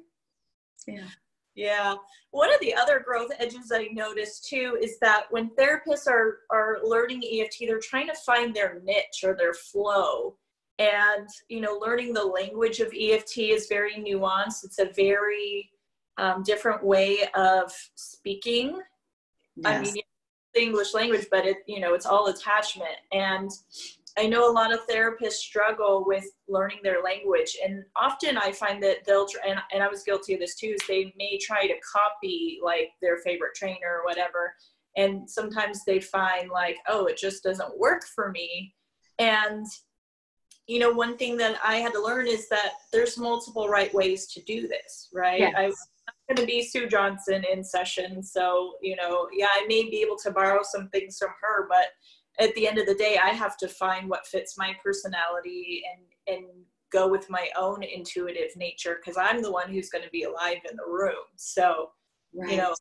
[0.88, 1.06] Yeah.
[1.58, 1.96] Yeah.
[2.30, 6.78] One of the other growth edges I noticed too is that when therapists are, are
[6.84, 10.36] learning EFT, they're trying to find their niche or their flow.
[10.78, 14.62] And, you know, learning the language of EFT is very nuanced.
[14.62, 15.68] It's a very
[16.16, 18.78] um, different way of speaking.
[19.56, 19.66] Yes.
[19.66, 20.02] I mean,
[20.54, 22.98] the English language, but it, you know, it's all attachment.
[23.10, 23.50] And
[24.18, 28.82] I know a lot of therapists struggle with learning their language, and often I find
[28.82, 30.74] that they'll try, and, and I was guilty of this too.
[30.74, 34.52] Is they may try to copy like their favorite trainer or whatever,
[34.96, 38.74] and sometimes they find like, oh, it just doesn't work for me.
[39.20, 39.64] And
[40.66, 44.26] you know, one thing that I had to learn is that there's multiple right ways
[44.32, 45.40] to do this, right?
[45.40, 45.54] Yes.
[45.56, 49.88] I, I'm going to be Sue Johnson in session, so you know, yeah, I may
[49.88, 51.86] be able to borrow some things from her, but
[52.40, 56.36] at the end of the day i have to find what fits my personality and
[56.36, 56.46] and
[56.90, 60.58] go with my own intuitive nature because i'm the one who's going to be alive
[60.70, 61.14] in the room.
[61.36, 61.90] So
[62.34, 62.50] right.
[62.50, 62.74] you know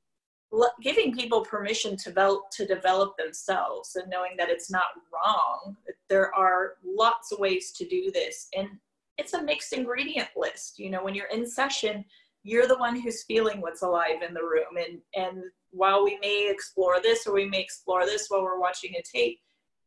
[0.82, 5.76] giving people permission to develop to develop themselves and knowing that it's not wrong
[6.10, 8.48] there are lots of ways to do this.
[8.56, 8.70] And
[9.18, 12.06] it's a mixed ingredient list you know when you're in session
[12.44, 14.78] you're the one who's feeling what's alive in the room.
[14.78, 18.94] And and while we may explore this or we may explore this while we're watching
[18.96, 19.40] a tape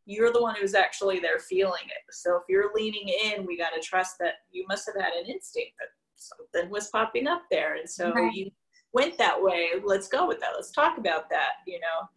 [0.06, 2.14] you're the one who's actually there feeling it.
[2.14, 5.26] So if you're leaning in, we got to trust that you must have had an
[5.26, 7.76] instinct that something was popping up there.
[7.76, 8.32] And so right.
[8.32, 8.50] you
[8.92, 9.68] went that way.
[9.84, 10.50] Let's go with that.
[10.54, 12.08] Let's talk about that, you know.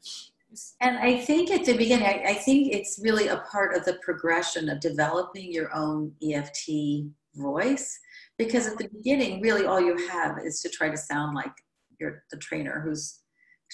[0.82, 4.00] And I think at the beginning, I, I think it's really a part of the
[4.04, 8.00] progression of developing your own EFT voice.
[8.38, 11.52] Because at the beginning, really all you have is to try to sound like
[12.00, 13.20] you're the trainer who's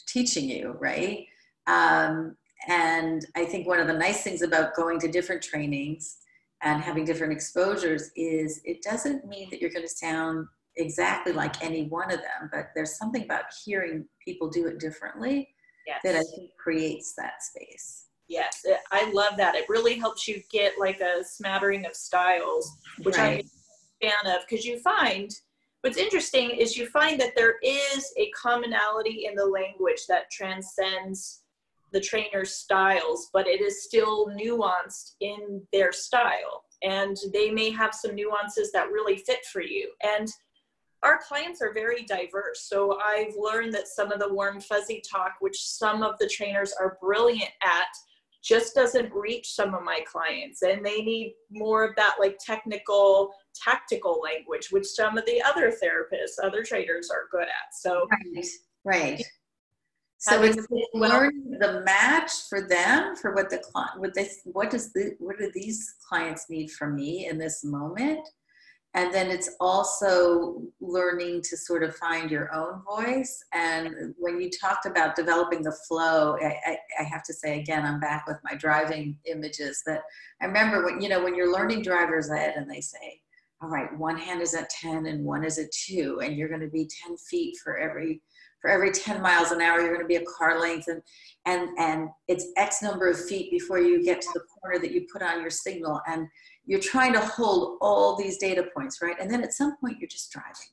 [0.07, 1.25] teaching you, right?
[1.67, 2.35] Um,
[2.67, 6.17] and I think one of the nice things about going to different trainings
[6.61, 11.63] and having different exposures is it doesn't mean that you're going to sound exactly like
[11.63, 15.47] any one of them, but there's something about hearing people do it differently
[15.87, 15.99] yes.
[16.03, 18.05] that I think creates that space.
[18.27, 19.55] Yes, I love that.
[19.55, 23.43] It really helps you get like a smattering of styles, which right.
[24.01, 25.31] I'm a fan of because you find
[25.81, 31.41] what's interesting is you find that there is a commonality in the language that transcends
[31.91, 36.63] the trainer's styles, but it is still nuanced in their style.
[36.83, 39.91] And they may have some nuances that really fit for you.
[40.01, 40.29] And
[41.03, 42.67] our clients are very diverse.
[42.67, 46.73] So I've learned that some of the warm fuzzy talk, which some of the trainers
[46.79, 47.87] are brilliant at,
[48.41, 50.61] just doesn't reach some of my clients.
[50.61, 55.71] And they need more of that like technical, tactical language, which some of the other
[55.71, 57.73] therapists, other trainers are good at.
[57.73, 58.45] So right.
[58.85, 59.23] Right.
[60.21, 64.91] So it's learn the match for them for what the client what this what does
[64.91, 68.27] the what do these clients need from me in this moment?
[68.95, 73.43] And then it's also learning to sort of find your own voice.
[73.53, 77.85] And when you talked about developing the flow I, I, I, have to say again
[77.85, 80.01] i'm back with my driving images that
[80.41, 83.21] i remember when you know when you're learning driver's ed and they say
[83.61, 86.61] all right one hand is at 10 and one is at 2 and you're going
[86.61, 88.21] to be 10 feet for every
[88.61, 91.01] for every 10 miles an hour you're going to be a car length and
[91.45, 95.07] and and it's x number of feet before you get to the corner that you
[95.11, 96.27] put on your signal and
[96.69, 99.15] you're trying to hold all these data points, right?
[99.19, 100.69] And then at some point, you're just driving.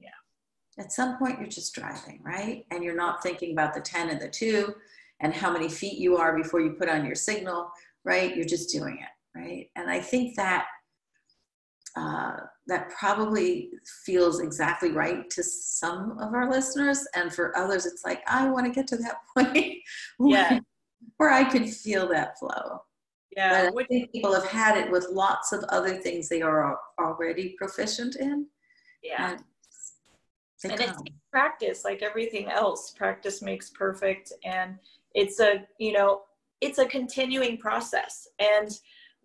[0.00, 0.82] Yeah.
[0.82, 2.64] At some point, you're just driving, right?
[2.72, 4.74] And you're not thinking about the 10 and the 2
[5.20, 7.70] and how many feet you are before you put on your signal,
[8.04, 8.34] right?
[8.34, 9.68] You're just doing it, right?
[9.76, 10.66] And I think that
[11.96, 13.70] uh, that probably
[14.04, 18.66] feels exactly right to some of our listeners, and for others, it's like I want
[18.66, 19.76] to get to that point
[20.20, 20.60] yeah.
[21.16, 22.82] where I can feel that flow.
[23.36, 23.70] Yeah.
[23.70, 27.54] But I think people have had it with lots of other things they are already
[27.58, 28.46] proficient in.
[29.02, 29.32] Yeah.
[29.32, 32.94] And, and it's practice, like everything else.
[32.96, 34.32] Practice makes perfect.
[34.44, 34.78] And
[35.14, 36.22] it's a, you know,
[36.62, 38.26] it's a continuing process.
[38.38, 38.70] And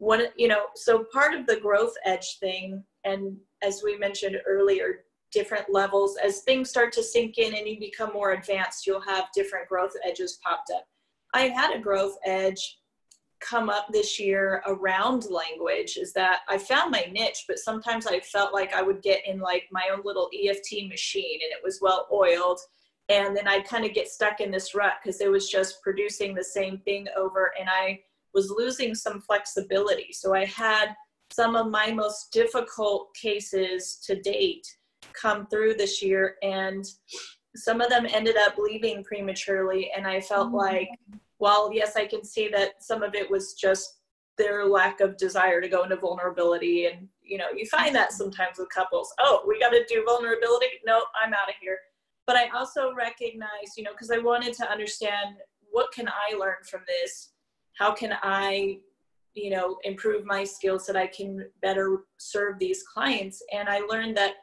[0.01, 5.03] one, you know, so part of the growth edge thing, and as we mentioned earlier,
[5.31, 9.25] different levels, as things start to sink in and you become more advanced, you'll have
[9.35, 10.85] different growth edges popped up.
[11.35, 12.79] I had a growth edge
[13.41, 18.21] come up this year around language is that I found my niche, but sometimes I
[18.21, 21.79] felt like I would get in like my own little EFT machine and it was
[21.79, 22.59] well oiled.
[23.07, 26.33] And then I'd kind of get stuck in this rut because it was just producing
[26.33, 27.99] the same thing over and I
[28.33, 30.09] was losing some flexibility.
[30.11, 30.95] So I had
[31.31, 34.67] some of my most difficult cases to date
[35.13, 36.85] come through this year and
[37.55, 40.57] some of them ended up leaving prematurely and I felt mm-hmm.
[40.57, 40.89] like
[41.37, 44.01] while yes, I can see that some of it was just
[44.37, 48.57] their lack of desire to go into vulnerability and you know you find that sometimes
[48.57, 51.77] with couples oh we got to do vulnerability no i'm out of here
[52.25, 55.35] but i also recognize you know because i wanted to understand
[55.69, 57.30] what can i learn from this
[57.77, 58.77] how can i
[59.33, 63.79] you know improve my skills so that i can better serve these clients and i
[63.79, 64.33] learned that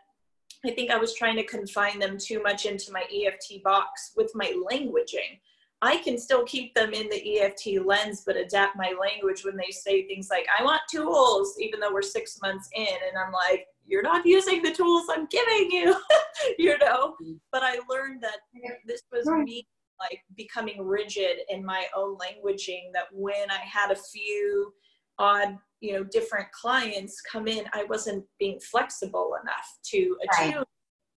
[0.64, 4.31] i think i was trying to confine them too much into my eft box with
[4.35, 5.38] my languaging
[5.81, 9.71] I can still keep them in the EFT lens, but adapt my language when they
[9.71, 12.87] say things like, I want tools, even though we're six months in.
[12.87, 15.97] And I'm like, you're not using the tools I'm giving you,
[16.59, 17.14] you know?
[17.23, 17.35] Mm-hmm.
[17.53, 18.38] But I learned that
[18.87, 19.69] this was me
[20.01, 24.73] like becoming rigid in my own languaging that when I had a few
[25.19, 30.67] odd, you know, different clients come in, I wasn't being flexible enough to attune right.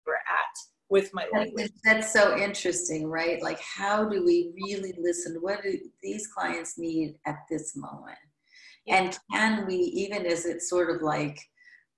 [0.07, 0.57] we're at
[0.90, 1.71] with my language.
[1.85, 3.40] That's so interesting, right?
[3.43, 5.38] Like, how do we really listen?
[5.40, 8.19] What do these clients need at this moment?
[8.87, 8.97] Yeah.
[8.97, 11.38] And can we, even as it's sort of like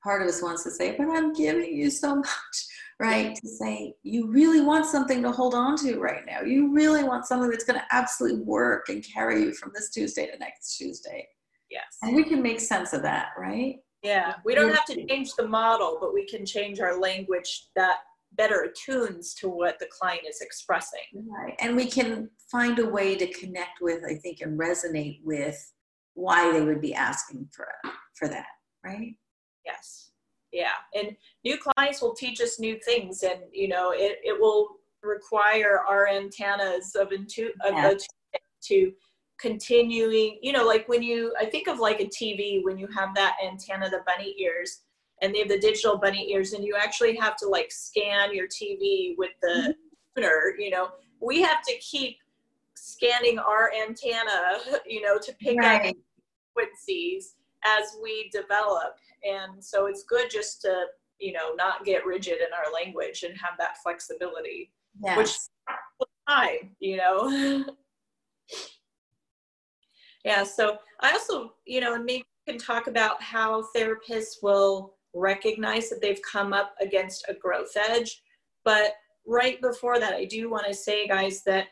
[0.03, 2.67] part of us wants to say, but I'm giving you so much,
[3.03, 3.35] right?
[3.35, 6.41] To say, you really want something to hold on to right now.
[6.43, 10.31] You really want something that's going to absolutely work and carry you from this Tuesday
[10.31, 11.27] to next Tuesday.
[11.71, 11.85] Yes.
[12.03, 13.77] And we can make sense of that, right?
[14.03, 14.35] Yeah.
[14.45, 17.99] We don't have to change the model, but we can change our language that
[18.33, 21.01] better attunes to what the client is expressing.
[21.15, 21.55] Right.
[21.61, 25.59] And we can find a way to connect with, I think, and resonate with
[26.15, 27.69] why they would be asking for
[28.15, 28.47] for that,
[28.85, 29.15] right?
[29.65, 30.12] Yes.
[30.53, 30.73] Yeah.
[30.95, 35.81] And new clients will teach us new things and you know, it, it will require
[35.89, 37.95] our antennas of intu yeah.
[38.63, 38.93] to
[39.41, 43.15] continuing, you know, like when you I think of like a TV when you have
[43.15, 44.83] that antenna, the bunny ears
[45.21, 48.47] and they have the digital bunny ears and you actually have to like scan your
[48.47, 50.21] TV with the mm-hmm.
[50.21, 52.19] tuner, you know, we have to keep
[52.75, 55.91] scanning our antenna, you know, to pick right.
[55.91, 55.97] up
[56.55, 58.97] frequencies as we develop.
[59.25, 60.87] And so it's good just to,
[61.19, 65.17] you know, not get rigid in our language and have that flexibility, yes.
[65.17, 65.37] which
[66.29, 67.65] time, you know.
[70.25, 74.95] yeah, so I also, you know, and maybe we can talk about how therapists will
[75.15, 78.23] recognize that they've come up against a growth edge.
[78.65, 78.95] But
[79.27, 81.67] right before that, I do want to say, guys, that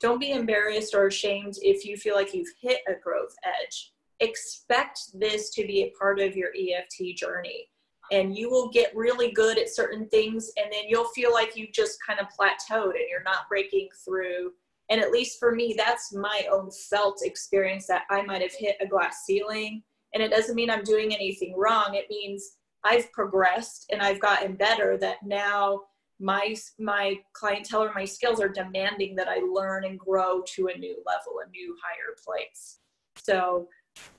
[0.00, 3.92] don't be embarrassed or ashamed if you feel like you've hit a growth edge.
[4.20, 7.68] Expect this to be a part of your EFT journey.
[8.12, 11.72] And you will get really good at certain things, and then you'll feel like you've
[11.72, 14.52] just kind of plateaued and you're not breaking through.
[14.88, 18.76] And at least for me, that's my own felt experience that I might have hit
[18.80, 19.82] a glass ceiling.
[20.14, 21.94] And it doesn't mean I'm doing anything wrong.
[21.94, 25.80] It means I've progressed and I've gotten better that now
[26.18, 30.78] my my clientele or my skills are demanding that I learn and grow to a
[30.78, 32.78] new level, a new higher place.
[33.18, 33.68] So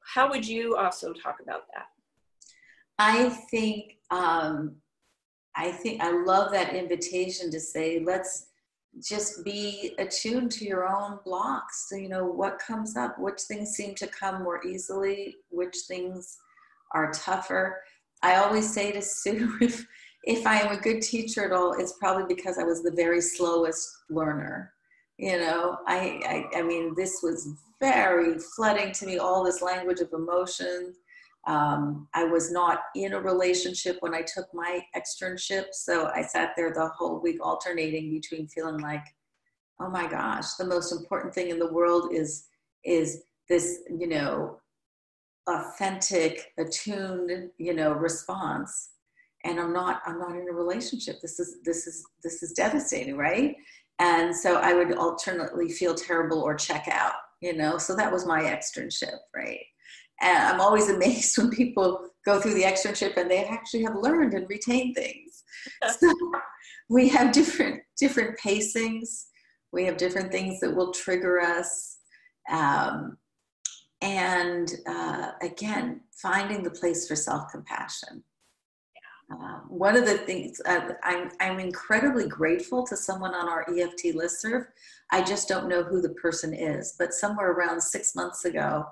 [0.01, 1.87] how would you also talk about that?
[2.99, 4.75] I think um,
[5.55, 8.47] I think I love that invitation to say let's
[9.01, 11.87] just be attuned to your own blocks.
[11.89, 16.37] So, you know what comes up, which things seem to come more easily, which things
[16.93, 17.81] are tougher.
[18.23, 19.85] I always say to Sue, if
[20.23, 23.21] if I am a good teacher at all, it's probably because I was the very
[23.21, 24.73] slowest learner.
[25.17, 27.49] You know, I, I, I mean, this was
[27.79, 30.93] very flooding to me, all this language of emotion.
[31.47, 35.67] Um, I was not in a relationship when I took my externship.
[35.71, 39.03] So I sat there the whole week alternating between feeling like,
[39.79, 42.45] oh my gosh, the most important thing in the world is,
[42.83, 44.59] is this, you know,
[45.47, 48.89] authentic, attuned, you know, response.
[49.45, 51.21] And I'm not, I'm not in a relationship.
[51.21, 53.55] This is, this is, this is devastating, right?
[53.99, 57.77] And so I would alternately feel terrible or check out, you know?
[57.77, 59.63] So that was my externship, right?
[60.21, 64.33] And I'm always amazed when people go through the externship and they actually have learned
[64.33, 65.43] and retained things.
[65.99, 66.13] so
[66.89, 69.25] we have different different pacings.
[69.71, 71.97] We have different things that will trigger us.
[72.49, 73.17] Um,
[74.01, 78.23] and uh, again, finding the place for self compassion.
[79.29, 84.15] Uh, one of the things uh, I'm, I'm incredibly grateful to someone on our EFT
[84.15, 84.67] listserv.
[85.11, 88.85] I just don't know who the person is, but somewhere around six months ago,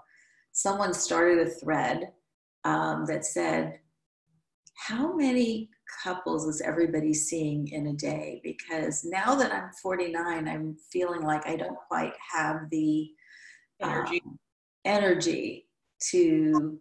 [0.51, 2.11] someone started a thread
[2.65, 3.79] um, that said,
[4.75, 5.69] How many
[6.03, 8.41] couples is everybody seeing in a day?
[8.43, 13.09] Because now that I'm 49, I'm feeling like I don't quite have the
[13.81, 14.39] energy, um,
[14.83, 15.67] energy
[16.11, 16.77] to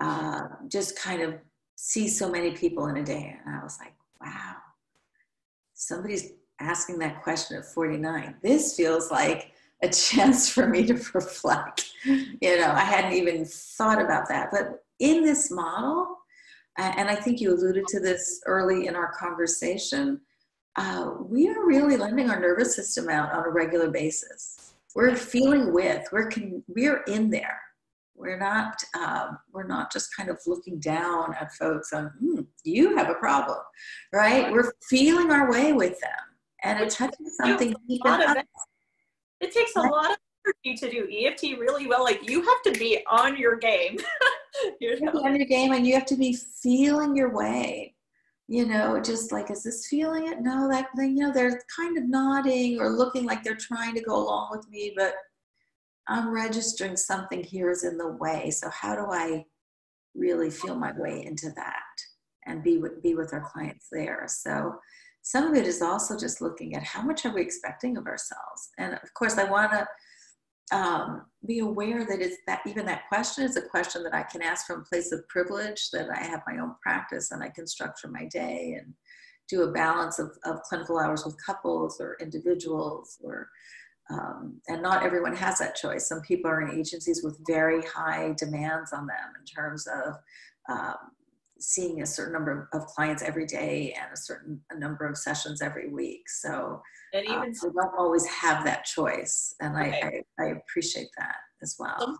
[0.00, 1.34] uh, just kind of
[1.76, 3.36] see so many people in a day.
[3.44, 4.56] And I was like, wow,
[5.74, 8.36] somebody's asking that question at 49.
[8.42, 9.52] This feels like
[9.82, 11.92] a chance for me to reflect.
[12.04, 14.50] You know, I hadn't even thought about that.
[14.50, 16.16] But in this model,
[16.78, 20.20] and I think you alluded to this early in our conversation,
[20.76, 24.74] uh, we are really lending our nervous system out on a regular basis.
[24.94, 27.60] We're feeling with, we're, con- we're in there.
[28.16, 32.96] We're not, um, we're not just kind of looking down at folks on, mm, you
[32.96, 33.58] have a problem,
[34.12, 34.50] right?
[34.50, 36.10] We're feeling our way with them.
[36.64, 38.36] And it touches something deep in us
[39.40, 42.04] it takes a lot of energy to do EFT really well.
[42.04, 43.98] Like you have to be on your game.
[44.80, 45.12] you know?
[45.12, 47.94] on your game and you have to be feeling your way.
[48.48, 50.40] You know, just like, is this feeling it?
[50.40, 54.00] No, that thing, you know, they're kind of nodding or looking like they're trying to
[54.00, 55.14] go along with me, but
[56.08, 58.50] I'm registering something here is in the way.
[58.50, 59.44] So how do I
[60.14, 61.74] really feel my way into that
[62.46, 64.26] and be with, be with our clients there?
[64.28, 64.76] So
[65.26, 68.70] some of it is also just looking at how much are we expecting of ourselves
[68.78, 69.86] and of course i want to
[70.72, 74.40] um, be aware that it's that even that question is a question that i can
[74.40, 77.66] ask from a place of privilege that i have my own practice and i can
[77.66, 78.94] structure my day and
[79.48, 83.48] do a balance of, of clinical hours with couples or individuals or
[84.10, 88.34] um, and not everyone has that choice some people are in agencies with very high
[88.38, 90.14] demands on them in terms of
[90.68, 90.94] um,
[91.58, 95.62] seeing a certain number of clients every day and a certain a number of sessions
[95.62, 96.28] every week.
[96.28, 96.82] So
[97.12, 99.94] and um, even um, we don't always have that choice, and right.
[100.02, 102.18] I, I, I appreciate that as well.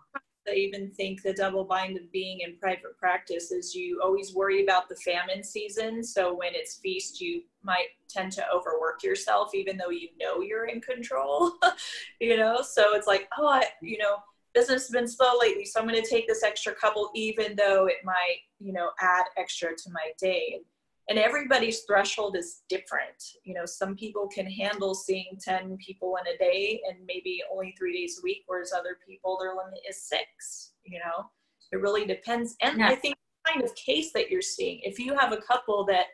[0.48, 4.62] I even think the double bind of being in private practice is you always worry
[4.62, 6.02] about the famine season.
[6.02, 10.66] So when it's feast, you might tend to overwork yourself, even though you know you're
[10.66, 11.52] in control.
[12.20, 14.16] you know, so it's like, oh, I, you know
[14.56, 17.86] business has been slow lately, so I'm going to take this extra couple, even though
[17.86, 20.62] it might, you know, add extra to my day.
[21.08, 23.22] And everybody's threshold is different.
[23.44, 27.74] You know, some people can handle seeing 10 people in a day and maybe only
[27.78, 30.72] three days a week, whereas other people, their limit is six.
[30.84, 31.26] You know,
[31.70, 32.56] it really depends.
[32.60, 32.88] And yeah.
[32.88, 33.14] I think
[33.46, 36.06] kind of case that you're seeing, if you have a couple that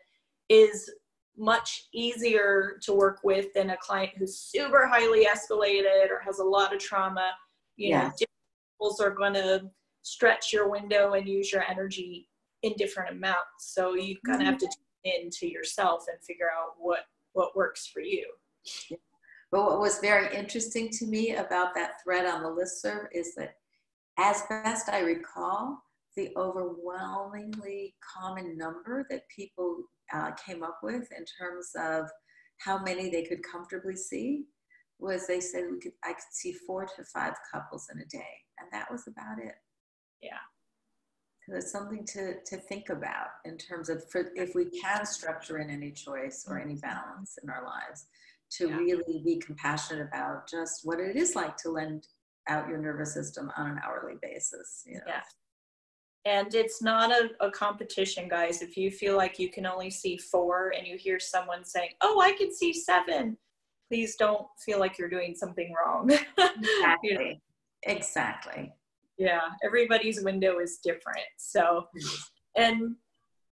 [0.50, 0.90] is
[1.38, 6.44] much easier to work with than a client who's super highly escalated or has a
[6.44, 7.30] lot of trauma,
[7.76, 8.08] you yeah.
[8.20, 8.26] know
[9.00, 9.62] are going to
[10.02, 12.28] stretch your window and use your energy
[12.62, 13.74] in different amounts.
[13.74, 14.50] So you kind of mm-hmm.
[14.52, 17.00] have to tune into yourself and figure out what
[17.32, 18.26] what works for you.
[19.50, 23.56] But what was very interesting to me about that thread on the listserv is that,
[24.18, 25.82] as best I recall,
[26.16, 32.08] the overwhelmingly common number that people uh, came up with in terms of
[32.58, 34.44] how many they could comfortably see
[34.98, 38.34] was they said we could I could see four to five couples in a day,
[38.58, 39.54] and that was about it.
[40.22, 40.38] Yeah.
[41.48, 45.58] So it's something to to think about in terms of for, if we can structure
[45.58, 46.88] in any choice or any mm-hmm.
[46.88, 48.06] balance in our lives
[48.58, 48.76] to yeah.
[48.76, 52.06] really be compassionate about just what it is like to lend
[52.48, 54.84] out your nervous system on an hourly basis.
[54.86, 55.00] You know?
[55.06, 55.22] Yeah.
[56.24, 58.62] And it's not a, a competition, guys.
[58.62, 62.20] If you feel like you can only see four and you hear someone saying, Oh,
[62.20, 63.36] I can see seven,
[63.90, 66.10] please don't feel like you're doing something wrong.
[66.38, 66.98] Exactly.
[67.02, 67.34] you know?
[67.84, 68.72] Exactly.
[69.22, 71.26] Yeah, everybody's window is different.
[71.38, 72.16] So, mm-hmm.
[72.56, 72.96] and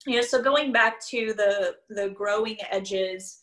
[0.06, 3.40] you know, so going back to the the growing edges,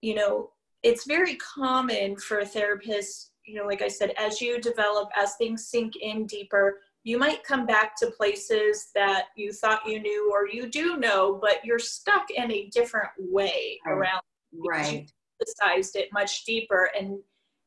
[0.00, 0.50] you know,
[0.84, 5.66] it's very common for therapists, you know, like I said, as you develop, as things
[5.66, 10.48] sink in deeper, you might come back to places that you thought you knew or
[10.48, 14.22] you do know, but you're stuck in a different way around.
[14.56, 14.92] Right.
[14.92, 15.06] You
[15.40, 17.18] emphasized it much deeper and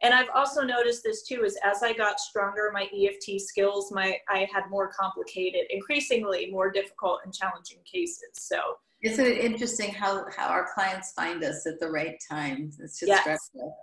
[0.04, 4.18] and I've also noticed this too is as I got stronger, my EFT skills, my
[4.30, 8.30] I had more complicated, increasingly more difficult and challenging cases.
[8.34, 8.60] So
[9.04, 12.72] isn't it interesting how how our clients find us at the right time?
[12.80, 13.22] It's just yes.
[13.22, 13.76] stressful.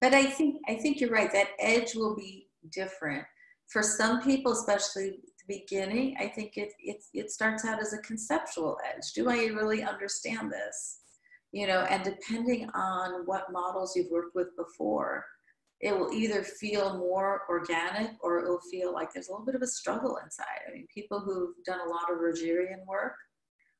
[0.00, 1.32] But I think I think you're right.
[1.32, 3.24] That edge will be different
[3.66, 6.16] for some people, especially the beginning.
[6.18, 9.12] I think it it it starts out as a conceptual edge.
[9.14, 11.00] Do I really understand this?
[11.52, 15.24] You know, and depending on what models you've worked with before,
[15.80, 19.54] it will either feel more organic or it will feel like there's a little bit
[19.54, 20.60] of a struggle inside.
[20.68, 23.14] I mean, people who've done a lot of Rogerian work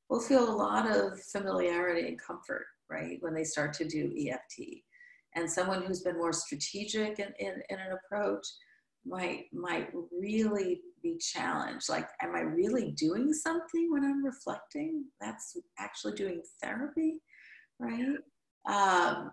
[0.08, 4.82] will feel a lot of familiarity and comfort, right, when they start to do EFT.
[5.34, 8.46] And someone who's been more strategic in, in, in an approach
[9.04, 11.88] might might really be challenged.
[11.88, 15.04] Like, am I really doing something when I'm reflecting?
[15.20, 17.20] That's actually doing therapy,
[17.78, 18.16] right?
[18.68, 19.30] Um,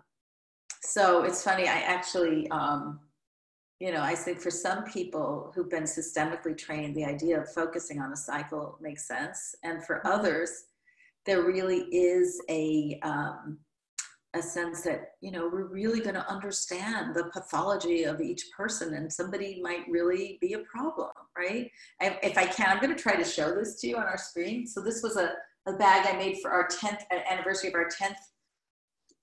[0.82, 3.00] so it's funny, I actually, um,
[3.80, 8.00] you know, I think for some people who've been systemically trained, the idea of focusing
[8.00, 9.54] on a cycle makes sense.
[9.62, 10.08] And for mm-hmm.
[10.08, 10.50] others,
[11.26, 13.58] there really is a, um,
[14.34, 18.94] a sense that, you know, we're really going to understand the pathology of each person
[18.94, 21.70] and somebody might really be a problem, right?
[22.00, 24.18] I, if I can, I'm going to try to show this to you on our
[24.18, 24.66] screen.
[24.66, 25.32] So this was a,
[25.66, 28.16] a bag I made for our 10th anniversary of our 10th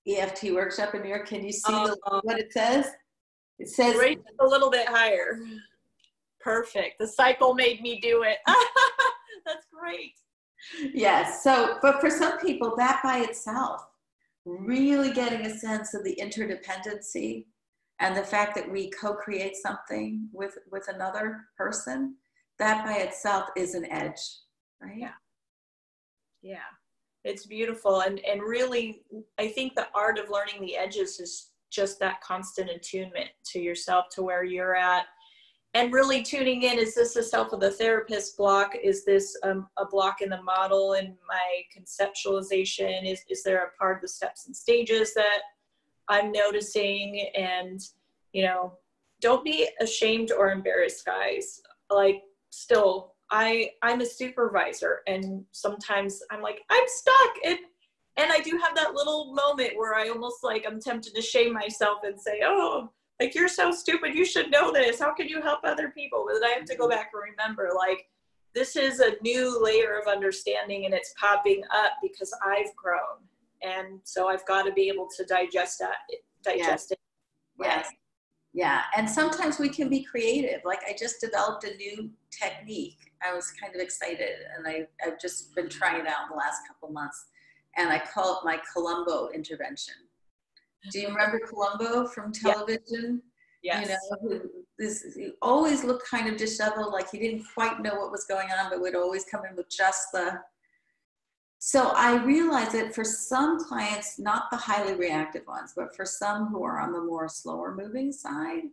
[0.08, 1.28] EFT workshop in New York.
[1.28, 2.22] Can you see the, uh-huh.
[2.24, 2.88] what it says?
[3.60, 5.40] It says a little bit higher.
[6.42, 7.00] Perfect.
[7.00, 8.38] The cycle made me do it.
[9.46, 10.14] That's great.
[10.94, 11.44] Yes.
[11.44, 13.86] So, but for some people, that by itself,
[14.46, 17.46] really getting a sense of the interdependency
[18.00, 22.16] and the fact that we co-create something with with another person,
[22.60, 24.20] that by itself is an edge,
[24.82, 24.98] right?
[24.98, 25.12] Yeah.
[26.42, 26.60] Yeah
[27.24, 28.02] it's beautiful.
[28.02, 29.02] And and really
[29.40, 34.06] i think the art of learning the edges is just that constant attunement to yourself
[34.12, 35.06] to where you're at.
[35.76, 38.74] And really tuning in is this a self of the therapist block?
[38.76, 43.12] Is this um, a block in the model in my conceptualization?
[43.12, 45.40] Is, is there a part of the steps and stages that
[46.10, 47.28] i'm noticing?
[47.36, 47.82] And
[48.34, 48.74] you know
[49.22, 51.62] don't be ashamed or embarrassed guys.
[51.90, 52.22] Like
[52.52, 57.58] still I I'm a supervisor and sometimes I'm like I'm stuck and
[58.16, 61.54] and I do have that little moment where I almost like I'm tempted to shame
[61.54, 64.14] myself and say, "Oh, like you're so stupid.
[64.14, 65.00] You should know this.
[65.00, 67.72] How can you help other people?" But then I have to go back and remember
[67.76, 68.08] like
[68.54, 73.18] this is a new layer of understanding and it's popping up because I've grown.
[73.64, 75.96] And so I've got to be able to digest that
[76.44, 76.92] digest yes.
[76.92, 77.00] it.
[77.60, 77.90] Yes.
[78.54, 80.62] Yeah, and sometimes we can be creative.
[80.64, 83.00] Like I just developed a new technique.
[83.24, 86.36] I was kind of excited, and I, I've just been trying it out in the
[86.36, 87.26] last couple months.
[87.76, 89.96] And I call it my Columbo intervention.
[90.92, 93.24] Do you remember Columbo from television?
[93.64, 94.00] Yes.
[94.22, 94.42] You know,
[94.78, 98.50] this he always looked kind of disheveled, like he didn't quite know what was going
[98.52, 100.40] on, but would always come in with just the
[101.66, 106.48] so I realize that for some clients, not the highly reactive ones, but for some
[106.48, 108.64] who are on the more slower moving side,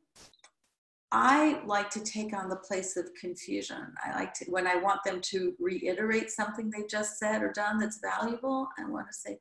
[1.13, 3.95] I like to take on the place of confusion.
[4.05, 7.79] I like to, when I want them to reiterate something they just said or done
[7.79, 9.39] that's valuable, I want to say,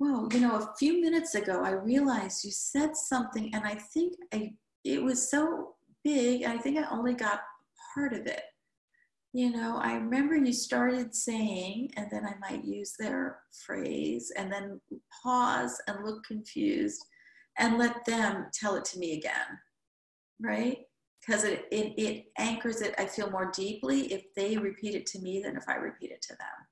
[0.00, 4.14] well, you know, a few minutes ago, I realized you said something and I think
[4.34, 7.42] I, it was so big, I think I only got
[7.94, 8.42] part of it
[9.32, 14.52] you know, I remember you started saying, and then I might use their phrase, and
[14.52, 14.80] then
[15.22, 17.04] pause and look confused
[17.58, 19.58] and let them tell it to me again,
[20.40, 20.78] right?
[21.20, 25.20] Because it, it, it anchors it, I feel more deeply if they repeat it to
[25.20, 26.66] me than if I repeat it to them.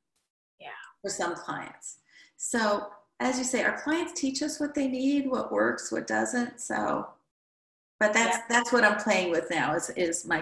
[0.59, 0.68] Yeah.
[1.02, 1.98] For some clients.
[2.38, 2.88] So,
[3.20, 6.61] as you say, our clients teach us what they need, what works, what doesn't.
[6.61, 7.09] So,
[8.00, 8.44] but that's yeah.
[8.48, 10.40] that's what I'm playing with now is is my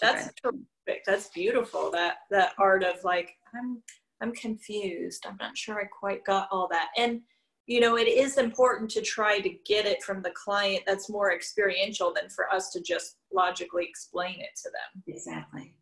[0.00, 1.04] That's terrific.
[1.06, 1.90] That's beautiful.
[1.90, 3.82] That that art of like I'm
[4.20, 5.24] I'm confused.
[5.26, 6.88] I'm not sure I quite got all that.
[6.96, 7.20] And
[7.66, 11.34] you know, it is important to try to get it from the client that's more
[11.34, 15.02] experiential than for us to just logically explain it to them.
[15.06, 15.74] Exactly.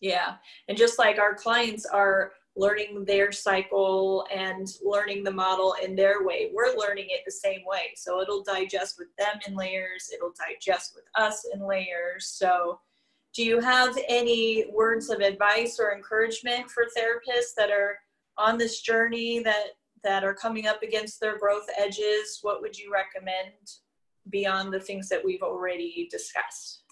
[0.00, 0.36] Yeah.
[0.68, 6.24] And just like our clients are learning their cycle and learning the model in their
[6.24, 7.92] way, we're learning it the same way.
[7.96, 12.26] So it'll digest with them in layers, it'll digest with us in layers.
[12.26, 12.80] So,
[13.34, 17.96] do you have any words of advice or encouragement for therapists that are
[18.36, 19.66] on this journey that
[20.02, 22.38] that are coming up against their growth edges?
[22.42, 23.54] What would you recommend
[24.30, 26.82] beyond the things that we've already discussed?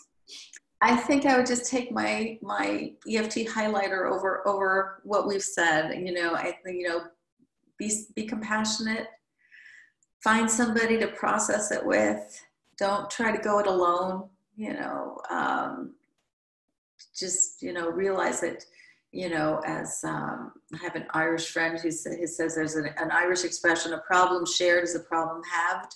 [0.80, 5.92] I think I would just take my my EFT highlighter over over what we've said.
[5.98, 7.00] You know, I think you know,
[7.78, 9.08] be be compassionate.
[10.22, 12.44] Find somebody to process it with.
[12.78, 14.28] Don't try to go it alone.
[14.54, 15.94] You know, um,
[17.18, 18.64] just you know, realize that.
[19.10, 22.90] You know, as um, I have an Irish friend who, say, who says there's an,
[22.98, 25.94] an Irish expression: "A problem shared is a problem halved."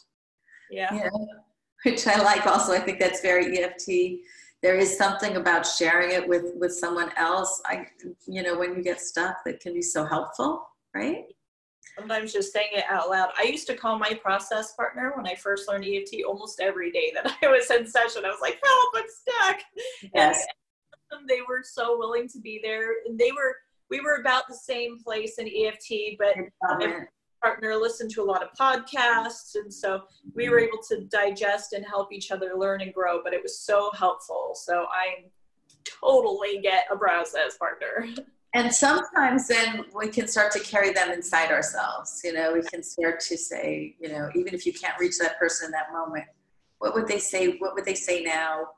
[0.71, 0.95] Yeah.
[0.95, 1.27] You know,
[1.85, 2.47] which I like.
[2.47, 4.23] Also, I think that's very EFT
[4.63, 7.87] there is something about sharing it with with someone else i
[8.27, 11.25] you know when you get stuck that can be so helpful right
[11.99, 15.35] sometimes just saying it out loud i used to call my process partner when i
[15.35, 18.95] first learned eft almost every day that i was in session i was like help
[18.97, 19.61] i'm stuck
[20.15, 20.47] yes
[21.13, 22.95] and they were so willing to be there.
[23.07, 23.57] And they were
[23.91, 26.35] we were about the same place in eft but
[27.43, 29.57] partner listened to a lot of podcasts.
[29.57, 30.03] And so
[30.35, 33.59] we were able to digest and help each other learn and grow but it was
[33.59, 34.53] so helpful.
[34.55, 35.25] So i
[36.01, 38.07] totally get a process partner.
[38.55, 42.21] And sometimes then we can start to carry them inside ourselves.
[42.25, 45.39] You know we can start to say you know even if you can't reach that
[45.39, 46.25] person in that moment
[46.79, 48.69] what would they say what would they say now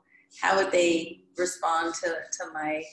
[0.41, 2.83] how would they respond to to my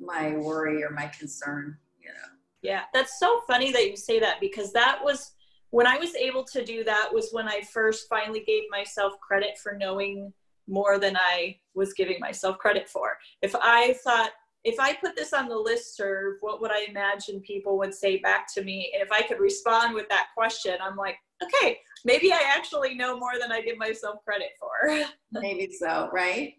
[0.00, 4.40] my worry or my concern you know yeah, that's so funny that you say that
[4.40, 5.32] because that was
[5.68, 9.58] when I was able to do that was when I first finally gave myself credit
[9.62, 10.32] for knowing
[10.66, 13.18] more than I was giving myself credit for.
[13.42, 14.30] If I thought
[14.64, 18.46] if I put this on the listserv, what would I imagine people would say back
[18.54, 18.90] to me?
[18.94, 23.18] And if I could respond with that question, I'm like, okay, maybe I actually know
[23.18, 25.04] more than I give myself credit for.
[25.32, 26.54] maybe so, right?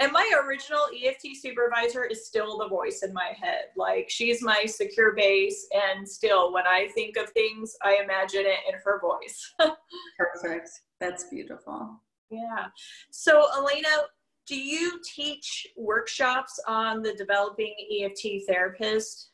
[0.00, 3.66] And my original EFT supervisor is still the voice in my head.
[3.76, 8.58] Like she's my secure base, and still, when I think of things, I imagine it
[8.68, 9.54] in her voice.
[10.18, 10.70] Perfect.
[11.00, 12.00] That's beautiful.
[12.30, 12.66] Yeah.
[13.10, 14.06] So, Elana,
[14.46, 19.30] do you teach workshops on the developing EFT therapist?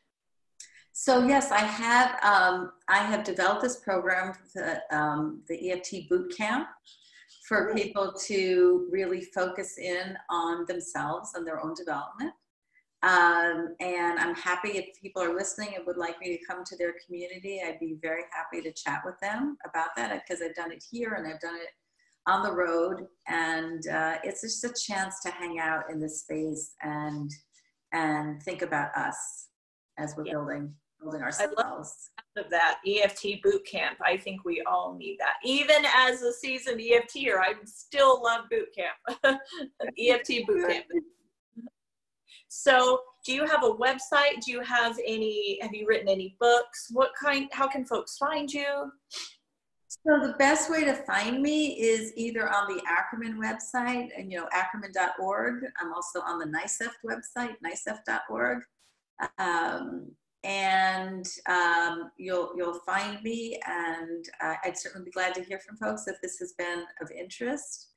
[0.93, 2.23] So yes, I have.
[2.23, 6.69] Um, I have developed this program, the um, the EFT boot camp,
[7.51, 12.33] for people to really focus in on themselves and their own development.
[13.03, 16.77] Um, and I'm happy if people are listening and would like me to come to
[16.77, 20.71] their community, I'd be very happy to chat with them about that because I've done
[20.71, 21.71] it here and I've done it
[22.29, 23.09] on the road.
[23.27, 27.33] And uh, it's just a chance to hang out in this space and
[27.93, 29.49] and think about us
[29.99, 30.35] as we're yeah.
[30.35, 33.99] building building ourselves of that EFT boot camp.
[34.05, 35.35] I think we all need that.
[35.45, 39.41] Even as a seasoned EFTer, I still love boot camp.
[39.99, 40.87] EFT boot camp.
[42.49, 44.41] So, do you have a website?
[44.45, 45.59] Do you have any?
[45.63, 46.89] Have you written any books?
[46.91, 47.49] What kind?
[47.53, 48.91] How can folks find you?
[50.07, 54.39] So the best way to find me is either on the Ackerman website and you
[54.39, 55.65] know ackerman.org.
[55.81, 58.63] I'm also on the NICEFT website, niceft.org.
[59.39, 60.13] Um,
[60.45, 65.77] and um, you'll you'll find me and uh, i'd certainly be glad to hear from
[65.77, 67.89] folks if this has been of interest.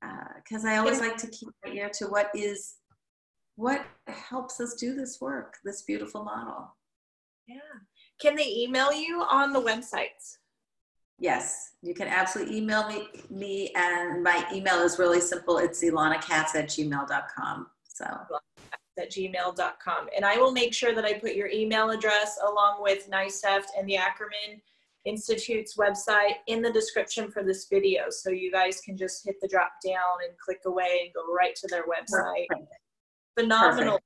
[0.00, 2.76] Because uh, i always like to keep my ear to what is
[3.56, 6.76] what helps us do this work this beautiful model.
[7.48, 7.56] Yeah.
[8.20, 10.36] Can they email you on the websites?
[11.18, 11.72] Yes.
[11.82, 15.58] You can absolutely email me me and my email is really simple.
[15.58, 17.66] It's ilanakatz at gmail.com
[17.98, 18.06] so
[18.98, 20.08] at gmail.com.
[20.14, 23.88] And I will make sure that I put your email address along with NICEFT and
[23.88, 24.60] the Ackerman
[25.04, 28.10] Institute's website in the description for this video.
[28.10, 31.54] So you guys can just hit the drop down and click away and go right
[31.56, 32.46] to their website.
[32.48, 32.72] Perfect.
[33.38, 33.92] Phenomenal.
[33.92, 34.04] Perfect.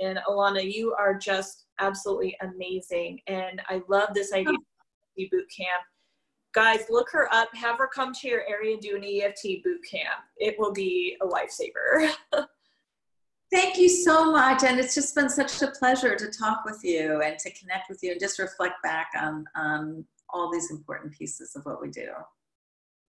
[0.00, 3.20] And Alana, you are just absolutely amazing.
[3.26, 5.82] And I love this idea of boot camp.
[6.54, 9.80] Guys, look her up, have her come to your area and do an EFT boot
[9.88, 10.24] camp.
[10.38, 12.10] It will be a lifesaver.
[13.50, 14.62] Thank you so much.
[14.62, 18.02] And it's just been such a pleasure to talk with you and to connect with
[18.02, 22.08] you and just reflect back on, on all these important pieces of what we do.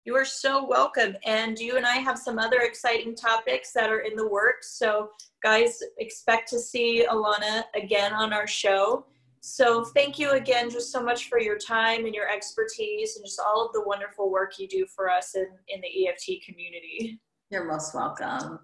[0.05, 1.17] You are so welcome.
[1.25, 4.77] And you and I have some other exciting topics that are in the works.
[4.77, 5.09] So,
[5.43, 9.05] guys, expect to see Alana again on our show.
[9.41, 13.41] So, thank you again just so much for your time and your expertise and just
[13.45, 17.19] all of the wonderful work you do for us in, in the EFT community.
[17.49, 18.59] You're most welcome.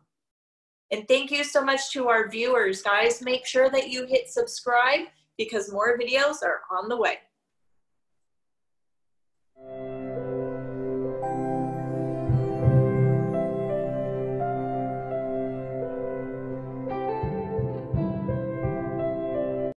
[0.94, 3.20] And thank you so much to our viewers, guys.
[3.20, 5.08] Make sure that you hit subscribe
[5.40, 7.18] because more videos are on the way.